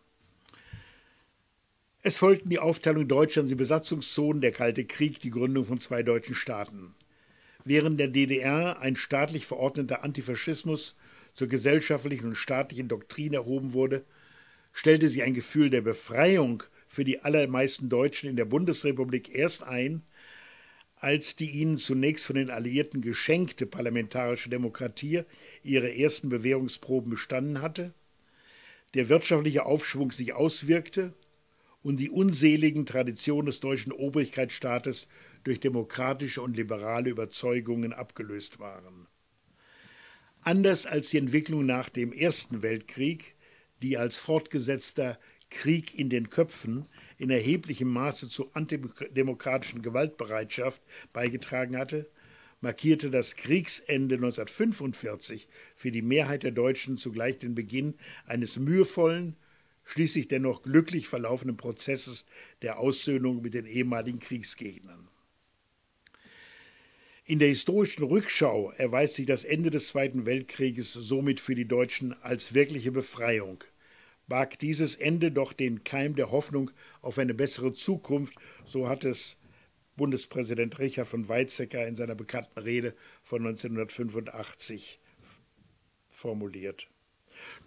Es 2.02 2.18
folgten 2.18 2.50
die 2.50 2.60
Aufteilung 2.60 3.08
Deutschlands 3.08 3.50
in 3.50 3.58
Besatzungszonen, 3.58 4.42
der 4.42 4.52
Kalte 4.52 4.84
Krieg, 4.84 5.22
die 5.22 5.30
Gründung 5.30 5.66
von 5.66 5.80
zwei 5.80 6.04
deutschen 6.04 6.36
Staaten. 6.36 6.94
Während 7.64 7.98
der 7.98 8.10
DDR 8.10 8.80
ein 8.82 8.98
staatlich 8.98 9.46
verordneter 9.46 10.04
Antifaschismus 10.04 10.98
zur 11.34 11.48
gesellschaftlichen 11.48 12.28
und 12.28 12.36
staatlichen 12.36 12.90
Doktrin 12.90 13.34
erhoben 13.34 13.72
wurde, 13.72 14.04
stellte 14.74 15.08
sie 15.08 15.24
ein 15.24 15.34
Gefühl 15.34 15.70
der 15.70 15.82
Befreiung 15.82 16.64
für 16.90 17.06
die 17.06 17.20
allermeisten 17.20 17.88
Deutschen 17.88 18.30
in 18.30 18.36
der 18.36 18.46
Bundesrepublik 18.46 19.34
erst 19.34 19.64
ein, 19.64 20.04
als 20.98 21.38
die 21.38 21.52
ihnen 21.52 21.78
zunächst 21.78 22.26
von 22.26 22.36
den 22.36 22.50
Alliierten 22.50 23.00
geschenkte 23.00 23.66
parlamentarische 23.66 24.50
Demokratie 24.50 25.22
ihre 25.64 25.98
ersten 25.98 26.28
Bewährungsproben 26.28 27.10
bestanden 27.10 27.62
hatte, 27.62 27.94
der 28.94 29.10
wirtschaftliche 29.10 29.66
Aufschwung 29.66 30.12
sich 30.12 30.34
auswirkte 30.34 31.14
und 31.84 31.98
die 31.98 32.10
unseligen 32.10 32.86
Traditionen 32.86 33.48
des 33.48 33.60
deutschen 33.60 33.92
Obrigkeitsstaates 33.92 35.08
durch 35.44 35.60
demokratische 35.60 36.42
und 36.42 36.58
liberale 36.58 37.10
Überzeugungen 37.10 37.94
abgelöst 37.94 38.60
waren. 38.60 39.08
Anders 40.42 40.86
als 40.86 41.10
die 41.10 41.18
Entwicklung 41.18 41.66
nach 41.66 41.90
dem 41.90 42.14
Ersten 42.14 42.62
Weltkrieg, 42.62 43.36
die 43.82 43.98
als 43.98 44.20
fortgesetzter 44.20 45.20
Krieg 45.50 45.98
in 45.98 46.10
den 46.10 46.30
Köpfen 46.30 46.88
in 47.18 47.30
erheblichem 47.30 47.90
Maße 47.90 48.28
zur 48.28 48.56
antidemokratischen 48.56 49.82
Gewaltbereitschaft 49.82 50.82
beigetragen 51.14 51.78
hatte, 51.78 52.10
markierte 52.62 53.10
das 53.10 53.36
Kriegsende 53.36 54.16
1945 54.16 55.48
für 55.76 55.92
die 55.92 56.02
Mehrheit 56.02 56.44
der 56.44 56.52
Deutschen 56.52 56.98
zugleich 56.98 57.38
den 57.38 57.56
Beginn 57.56 57.96
eines 58.26 58.58
mühevollen, 58.58 59.36
schließlich 59.84 60.28
dennoch 60.28 60.64
glücklich 60.64 61.08
verlaufenden 61.08 61.58
Prozesses 61.58 62.26
der 62.62 62.80
Aussöhnung 62.80 63.42
mit 63.42 63.54
den 63.54 63.66
ehemaligen 63.66 64.20
Kriegsgegnern. 64.20 65.08
In 67.30 67.40
der 67.40 67.50
historischen 67.50 68.04
Rückschau 68.04 68.72
erweist 68.78 69.16
sich 69.16 69.26
das 69.26 69.44
Ende 69.44 69.70
des 69.70 69.90
Zweiten 69.90 70.26
Weltkrieges 70.26 70.94
somit 70.94 71.42
für 71.42 71.56
die 71.56 71.68
Deutschen 71.68 72.14
als 72.24 72.54
wirkliche 72.54 72.92
Befreiung. 72.92 73.64
Barg 74.28 74.60
dieses 74.60 74.96
Ende 74.96 75.32
doch 75.32 75.54
den 75.54 75.84
Keim 75.84 76.16
der 76.16 76.32
Hoffnung 76.32 76.72
auf 77.02 77.18
eine 77.18 77.34
bessere 77.34 77.74
Zukunft, 77.74 78.36
so 78.66 78.88
hat 78.88 79.04
es 79.04 79.40
Bundespräsident 79.98 80.80
Richard 80.80 81.08
von 81.08 81.28
Weizsäcker 81.28 81.86
in 81.86 81.96
seiner 81.96 82.16
bekannten 82.16 82.60
Rede 82.60 82.96
von 83.22 83.46
1985 83.46 85.02
formuliert. 86.08 86.88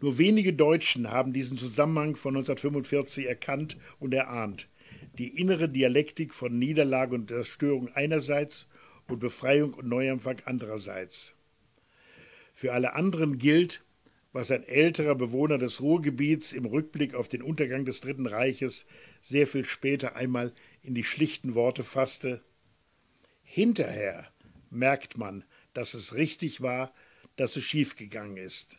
Nur 0.01 0.19
wenige 0.19 0.53
Deutschen 0.53 1.11
haben 1.11 1.33
diesen 1.33 1.57
Zusammenhang 1.57 2.17
von 2.17 2.35
1945 2.35 3.27
erkannt 3.27 3.77
und 3.99 4.15
erahnt. 4.15 4.69
Die 5.19 5.39
innere 5.39 5.69
Dialektik 5.69 6.33
von 6.35 6.59
Niederlage 6.59 7.15
und 7.15 7.29
Zerstörung 7.29 7.89
einerseits 7.95 8.69
und 9.09 9.19
Befreiung 9.19 9.75
und 9.75 9.89
Neuanfang 9.89 10.41
andererseits. 10.45 11.37
Für 12.53 12.73
alle 12.73 12.95
anderen 12.95 13.39
gilt, 13.39 13.85
was 14.33 14.51
ein 14.51 14.63
älterer 14.63 15.15
Bewohner 15.17 15.59
des 15.59 15.81
Ruhrgebiets 15.81 16.53
im 16.53 16.65
Rückblick 16.65 17.15
auf 17.15 17.29
den 17.29 17.43
Untergang 17.43 17.85
des 17.85 18.01
Dritten 18.01 18.27
Reiches 18.27 18.87
sehr 19.21 19.47
viel 19.47 19.65
später 19.65 20.15
einmal 20.17 20.53
in 20.83 20.95
die 20.95 21.05
schlichten 21.05 21.55
Worte 21.55 21.85
fasste 21.85 22.43
Hinterher 23.43 24.31
merkt 24.71 25.19
man, 25.19 25.45
dass 25.75 25.95
es 25.95 26.15
richtig 26.15 26.61
war, 26.61 26.95
dass 27.35 27.57
es 27.57 27.65
schiefgegangen 27.65 28.37
ist. 28.37 28.79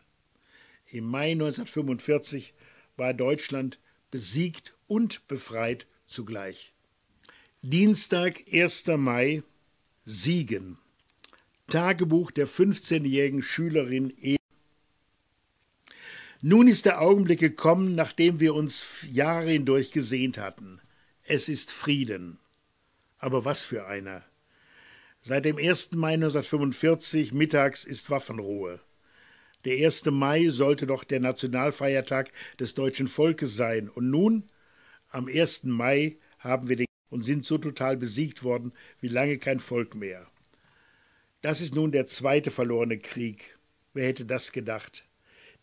Im 0.87 1.05
Mai 1.05 1.31
1945 1.31 2.53
war 2.95 3.13
Deutschland 3.13 3.79
besiegt 4.11 4.73
und 4.87 5.27
befreit 5.27 5.87
zugleich. 6.05 6.73
Dienstag, 7.61 8.43
1. 8.49 8.87
Mai 8.97 9.43
Siegen. 10.05 10.77
Tagebuch 11.67 12.31
der 12.31 12.47
15-jährigen 12.47 13.43
Schülerin 13.43 14.13
E. 14.21 14.37
Nun 16.41 16.67
ist 16.67 16.85
der 16.85 17.01
Augenblick 17.01 17.39
gekommen, 17.39 17.95
nachdem 17.95 18.39
wir 18.39 18.55
uns 18.55 19.05
Jahre 19.11 19.51
hindurch 19.51 19.91
gesehnt 19.91 20.37
hatten. 20.37 20.81
Es 21.33 21.47
ist 21.47 21.71
Frieden. 21.71 22.39
Aber 23.17 23.45
was 23.45 23.63
für 23.63 23.87
einer. 23.87 24.21
Seit 25.21 25.45
dem 25.45 25.55
1. 25.55 25.93
Mai 25.93 26.15
1945 26.15 27.31
mittags 27.31 27.85
ist 27.85 28.09
Waffenruhe. 28.09 28.81
Der 29.63 29.85
1. 29.85 30.07
Mai 30.07 30.49
sollte 30.49 30.87
doch 30.87 31.05
der 31.05 31.21
Nationalfeiertag 31.21 32.33
des 32.59 32.73
deutschen 32.73 33.07
Volkes 33.07 33.55
sein. 33.55 33.87
Und 33.87 34.09
nun, 34.09 34.49
am 35.09 35.29
1. 35.29 35.63
Mai, 35.63 36.17
haben 36.39 36.67
wir 36.67 36.75
den 36.75 36.87
und 37.09 37.23
sind 37.23 37.45
so 37.45 37.57
total 37.57 37.95
besiegt 37.95 38.43
worden 38.43 38.73
wie 38.99 39.07
lange 39.07 39.37
kein 39.37 39.61
Volk 39.61 39.95
mehr. 39.95 40.27
Das 41.39 41.61
ist 41.61 41.73
nun 41.73 41.93
der 41.93 42.07
zweite 42.07 42.51
verlorene 42.51 42.97
Krieg. 42.97 43.57
Wer 43.93 44.07
hätte 44.07 44.25
das 44.25 44.51
gedacht? 44.51 45.07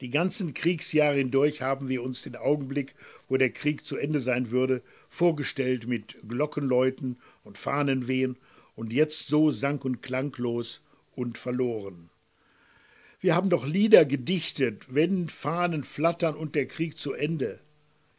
Die 0.00 0.08
ganzen 0.08 0.54
Kriegsjahre 0.54 1.16
hindurch 1.16 1.60
haben 1.60 1.90
wir 1.90 2.02
uns 2.02 2.22
den 2.22 2.36
Augenblick, 2.36 2.94
wo 3.28 3.36
der 3.36 3.50
Krieg 3.50 3.84
zu 3.84 3.98
Ende 3.98 4.20
sein 4.20 4.50
würde, 4.50 4.82
vorgestellt 5.08 5.86
mit 5.86 6.16
Glockenläuten 6.28 7.18
und 7.44 7.58
Fahnenwehen 7.58 8.36
und 8.74 8.92
jetzt 8.92 9.26
so 9.26 9.50
sank 9.50 9.84
und 9.84 10.02
klanglos 10.02 10.82
und 11.14 11.38
verloren. 11.38 12.10
Wir 13.20 13.34
haben 13.34 13.50
doch 13.50 13.66
Lieder 13.66 14.04
gedichtet, 14.04 14.94
wenn 14.94 15.28
Fahnen 15.28 15.82
flattern 15.82 16.36
und 16.36 16.54
der 16.54 16.66
Krieg 16.66 16.98
zu 16.98 17.12
Ende. 17.12 17.60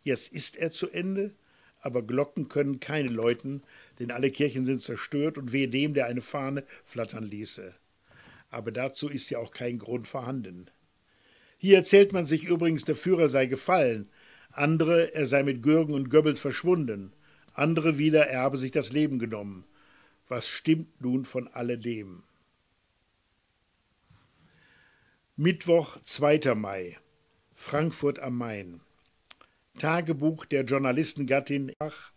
Jetzt 0.03 0.33
ist 0.33 0.57
er 0.57 0.71
zu 0.71 0.89
Ende? 0.89 1.33
aber 1.81 2.01
Glocken 2.01 2.49
können 2.49 2.79
keine 2.79 3.09
läuten, 3.09 3.63
denn 3.99 4.11
alle 4.11 4.31
Kirchen 4.31 4.65
sind 4.65 4.81
zerstört 4.81 5.37
und 5.37 5.51
wehe 5.51 5.67
dem, 5.67 5.93
der 5.93 6.07
eine 6.07 6.21
Fahne 6.21 6.63
flattern 6.83 7.23
ließe. 7.23 7.75
Aber 8.49 8.71
dazu 8.71 9.09
ist 9.09 9.29
ja 9.29 9.39
auch 9.39 9.51
kein 9.51 9.79
Grund 9.79 10.07
vorhanden. 10.07 10.69
Hier 11.57 11.77
erzählt 11.77 12.13
man 12.13 12.25
sich 12.25 12.45
übrigens, 12.45 12.85
der 12.85 12.95
Führer 12.95 13.29
sei 13.29 13.45
gefallen, 13.45 14.09
andere, 14.51 15.13
er 15.13 15.25
sei 15.25 15.43
mit 15.43 15.63
Gürgen 15.63 15.93
und 15.93 16.09
Goebbels 16.09 16.39
verschwunden, 16.39 17.13
andere 17.53 17.97
wieder, 17.97 18.27
er 18.27 18.41
habe 18.41 18.57
sich 18.57 18.71
das 18.71 18.91
Leben 18.91 19.19
genommen. 19.19 19.65
Was 20.27 20.47
stimmt 20.47 21.01
nun 21.01 21.25
von 21.25 21.47
alledem? 21.47 22.23
Mittwoch, 25.35 26.01
2. 26.01 26.53
Mai, 26.55 26.97
Frankfurt 27.53 28.19
am 28.19 28.37
Main. 28.37 28.81
Tagebuch 29.77 30.45
der 30.45 30.65
Journalistengattin 30.65 31.73
Brach. 31.79 32.11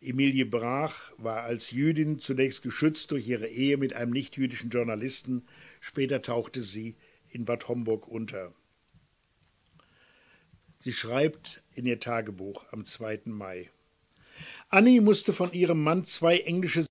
Emilie 0.00 0.46
Brach 0.46 1.12
war 1.18 1.42
als 1.42 1.70
Jüdin 1.70 2.18
zunächst 2.18 2.62
geschützt 2.62 3.10
durch 3.10 3.28
ihre 3.28 3.46
Ehe 3.46 3.76
mit 3.76 3.94
einem 3.94 4.12
nichtjüdischen 4.12 4.70
Journalisten, 4.70 5.46
später 5.80 6.22
tauchte 6.22 6.60
sie 6.60 6.96
in 7.28 7.44
Bad 7.44 7.68
Homburg 7.68 8.08
unter. 8.08 8.52
Sie 10.80 10.92
schreibt 10.92 11.62
in 11.74 11.86
ihr 11.86 12.00
Tagebuch 12.00 12.64
am 12.72 12.84
2. 12.84 13.22
Mai. 13.26 13.70
Annie 14.68 15.00
musste 15.00 15.32
von 15.32 15.52
ihrem 15.52 15.82
Mann 15.82 16.04
zwei 16.04 16.38
englische 16.38 16.86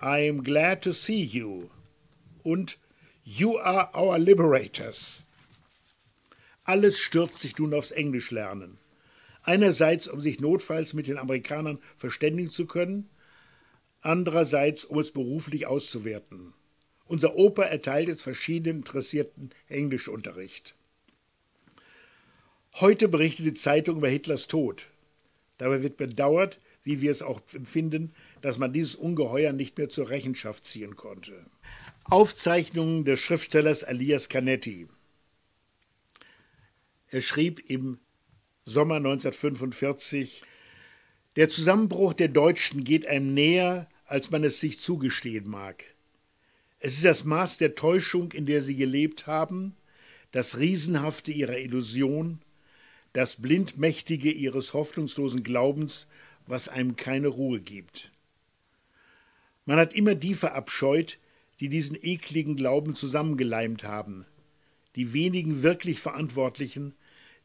I'm 0.00 0.42
glad 0.42 0.82
to 0.82 0.92
see 0.92 1.22
you 1.22 1.68
und 2.42 2.78
You 3.24 3.58
are 3.58 3.90
our 3.94 4.18
liberators 4.18 5.24
alles 6.64 6.98
stürzt 6.98 7.40
sich 7.40 7.56
nun 7.58 7.74
aufs 7.74 7.92
Englischlernen. 7.92 8.78
Einerseits, 9.42 10.08
um 10.08 10.20
sich 10.20 10.40
notfalls 10.40 10.94
mit 10.94 11.06
den 11.06 11.18
Amerikanern 11.18 11.78
verständigen 11.96 12.50
zu 12.50 12.66
können, 12.66 13.10
andererseits, 14.00 14.86
um 14.86 14.98
es 14.98 15.10
beruflich 15.10 15.66
auszuwerten. 15.66 16.54
Unser 17.04 17.36
Opa 17.36 17.64
erteilt 17.64 18.08
jetzt 18.08 18.22
verschiedenen 18.22 18.78
Interessierten 18.78 19.50
Englischunterricht. 19.68 20.74
Heute 22.80 23.06
berichtet 23.06 23.46
die 23.46 23.52
Zeitung 23.52 23.98
über 23.98 24.08
Hitlers 24.08 24.48
Tod. 24.48 24.88
Dabei 25.58 25.84
wird 25.84 25.96
bedauert, 25.96 26.58
wie 26.82 27.00
wir 27.00 27.12
es 27.12 27.22
auch 27.22 27.40
empfinden, 27.52 28.12
dass 28.40 28.58
man 28.58 28.72
dieses 28.72 28.96
Ungeheuer 28.96 29.52
nicht 29.52 29.78
mehr 29.78 29.88
zur 29.88 30.10
Rechenschaft 30.10 30.66
ziehen 30.66 30.96
konnte. 30.96 31.46
Aufzeichnungen 32.02 33.04
des 33.04 33.20
Schriftstellers 33.20 33.84
Elias 33.84 34.28
Canetti. 34.28 34.88
Er 37.10 37.22
schrieb 37.22 37.62
im 37.70 38.00
Sommer 38.64 38.96
1945, 38.96 40.42
der 41.36 41.48
Zusammenbruch 41.48 42.12
der 42.12 42.28
Deutschen 42.28 42.82
geht 42.82 43.06
einem 43.06 43.34
näher, 43.34 43.88
als 44.04 44.32
man 44.32 44.42
es 44.42 44.58
sich 44.58 44.80
zugestehen 44.80 45.48
mag. 45.48 45.84
Es 46.80 46.94
ist 46.94 47.04
das 47.04 47.22
Maß 47.22 47.58
der 47.58 47.76
Täuschung, 47.76 48.32
in 48.32 48.46
der 48.46 48.62
sie 48.62 48.74
gelebt 48.74 49.28
haben, 49.28 49.76
das 50.32 50.58
Riesenhafte 50.58 51.30
ihrer 51.30 51.58
Illusion, 51.58 52.40
das 53.14 53.36
Blindmächtige 53.36 54.32
ihres 54.32 54.74
hoffnungslosen 54.74 55.44
Glaubens, 55.44 56.08
was 56.46 56.68
einem 56.68 56.96
keine 56.96 57.28
Ruhe 57.28 57.60
gibt. 57.60 58.10
Man 59.66 59.78
hat 59.78 59.94
immer 59.94 60.16
die 60.16 60.34
verabscheut, 60.34 61.18
die 61.60 61.68
diesen 61.68 61.96
ekligen 61.96 62.56
Glauben 62.56 62.96
zusammengeleimt 62.96 63.84
haben, 63.84 64.26
die 64.96 65.12
wenigen 65.12 65.62
wirklich 65.62 66.00
Verantwortlichen, 66.00 66.92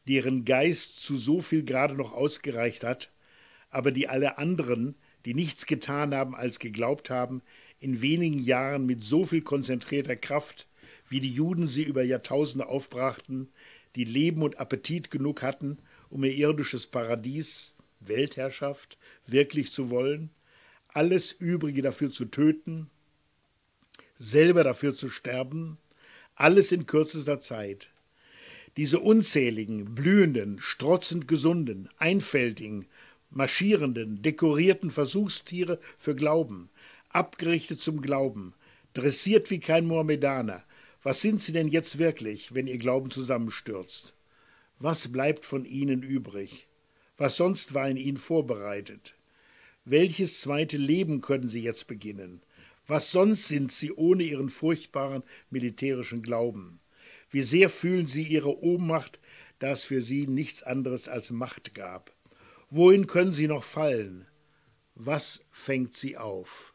deren 0.08 0.44
Geist 0.44 1.04
zu 1.04 1.16
so 1.16 1.40
viel 1.40 1.62
gerade 1.62 1.94
noch 1.94 2.12
ausgereicht 2.12 2.82
hat, 2.82 3.12
aber 3.70 3.92
die 3.92 4.08
alle 4.08 4.38
anderen, 4.38 4.96
die 5.24 5.34
nichts 5.34 5.66
getan 5.66 6.12
haben 6.14 6.34
als 6.34 6.58
geglaubt 6.58 7.10
haben, 7.10 7.42
in 7.78 8.02
wenigen 8.02 8.40
Jahren 8.40 8.86
mit 8.86 9.04
so 9.04 9.24
viel 9.24 9.42
konzentrierter 9.42 10.16
Kraft, 10.16 10.66
wie 11.08 11.20
die 11.20 11.32
Juden 11.32 11.68
sie 11.68 11.84
über 11.84 12.02
Jahrtausende 12.02 12.66
aufbrachten, 12.66 13.48
die 13.96 14.04
Leben 14.04 14.42
und 14.42 14.60
Appetit 14.60 15.10
genug 15.10 15.42
hatten, 15.42 15.78
um 16.08 16.24
ihr 16.24 16.34
irdisches 16.34 16.86
Paradies, 16.86 17.74
Weltherrschaft, 18.00 18.98
wirklich 19.26 19.72
zu 19.72 19.90
wollen, 19.90 20.30
alles 20.88 21.32
Übrige 21.32 21.82
dafür 21.82 22.10
zu 22.10 22.24
töten, 22.24 22.90
selber 24.18 24.64
dafür 24.64 24.94
zu 24.94 25.08
sterben, 25.08 25.78
alles 26.34 26.72
in 26.72 26.86
kürzester 26.86 27.40
Zeit. 27.40 27.90
Diese 28.76 29.00
unzähligen, 29.00 29.94
blühenden, 29.94 30.58
strotzend 30.60 31.28
gesunden, 31.28 31.88
einfältigen, 31.98 32.86
marschierenden, 33.30 34.22
dekorierten 34.22 34.90
Versuchstiere 34.90 35.78
für 35.98 36.14
Glauben, 36.14 36.70
abgerichtet 37.08 37.80
zum 37.80 38.00
Glauben, 38.00 38.54
dressiert 38.94 39.50
wie 39.50 39.60
kein 39.60 39.86
Mohammedaner. 39.86 40.64
Was 41.02 41.22
sind 41.22 41.40
sie 41.40 41.52
denn 41.52 41.68
jetzt 41.68 41.98
wirklich, 41.98 42.52
wenn 42.54 42.66
ihr 42.66 42.76
Glauben 42.76 43.10
zusammenstürzt? 43.10 44.12
Was 44.78 45.10
bleibt 45.10 45.46
von 45.46 45.64
ihnen 45.64 46.02
übrig? 46.02 46.66
Was 47.16 47.36
sonst 47.36 47.72
war 47.72 47.88
in 47.88 47.96
ihnen 47.96 48.18
vorbereitet? 48.18 49.14
Welches 49.86 50.42
zweite 50.42 50.76
Leben 50.76 51.22
können 51.22 51.48
sie 51.48 51.62
jetzt 51.62 51.86
beginnen? 51.86 52.42
Was 52.86 53.12
sonst 53.12 53.48
sind 53.48 53.72
sie 53.72 53.92
ohne 53.92 54.24
ihren 54.24 54.50
furchtbaren 54.50 55.22
militärischen 55.48 56.22
Glauben? 56.22 56.76
Wie 57.30 57.42
sehr 57.42 57.70
fühlen 57.70 58.06
sie 58.06 58.24
ihre 58.24 58.62
Ohnmacht, 58.62 59.20
da 59.58 59.70
es 59.70 59.84
für 59.84 60.02
sie 60.02 60.26
nichts 60.26 60.62
anderes 60.62 61.08
als 61.08 61.30
Macht 61.30 61.74
gab? 61.74 62.12
Wohin 62.68 63.06
können 63.06 63.32
sie 63.32 63.48
noch 63.48 63.64
fallen? 63.64 64.26
Was 64.94 65.44
fängt 65.50 65.94
sie 65.94 66.18
auf? 66.18 66.74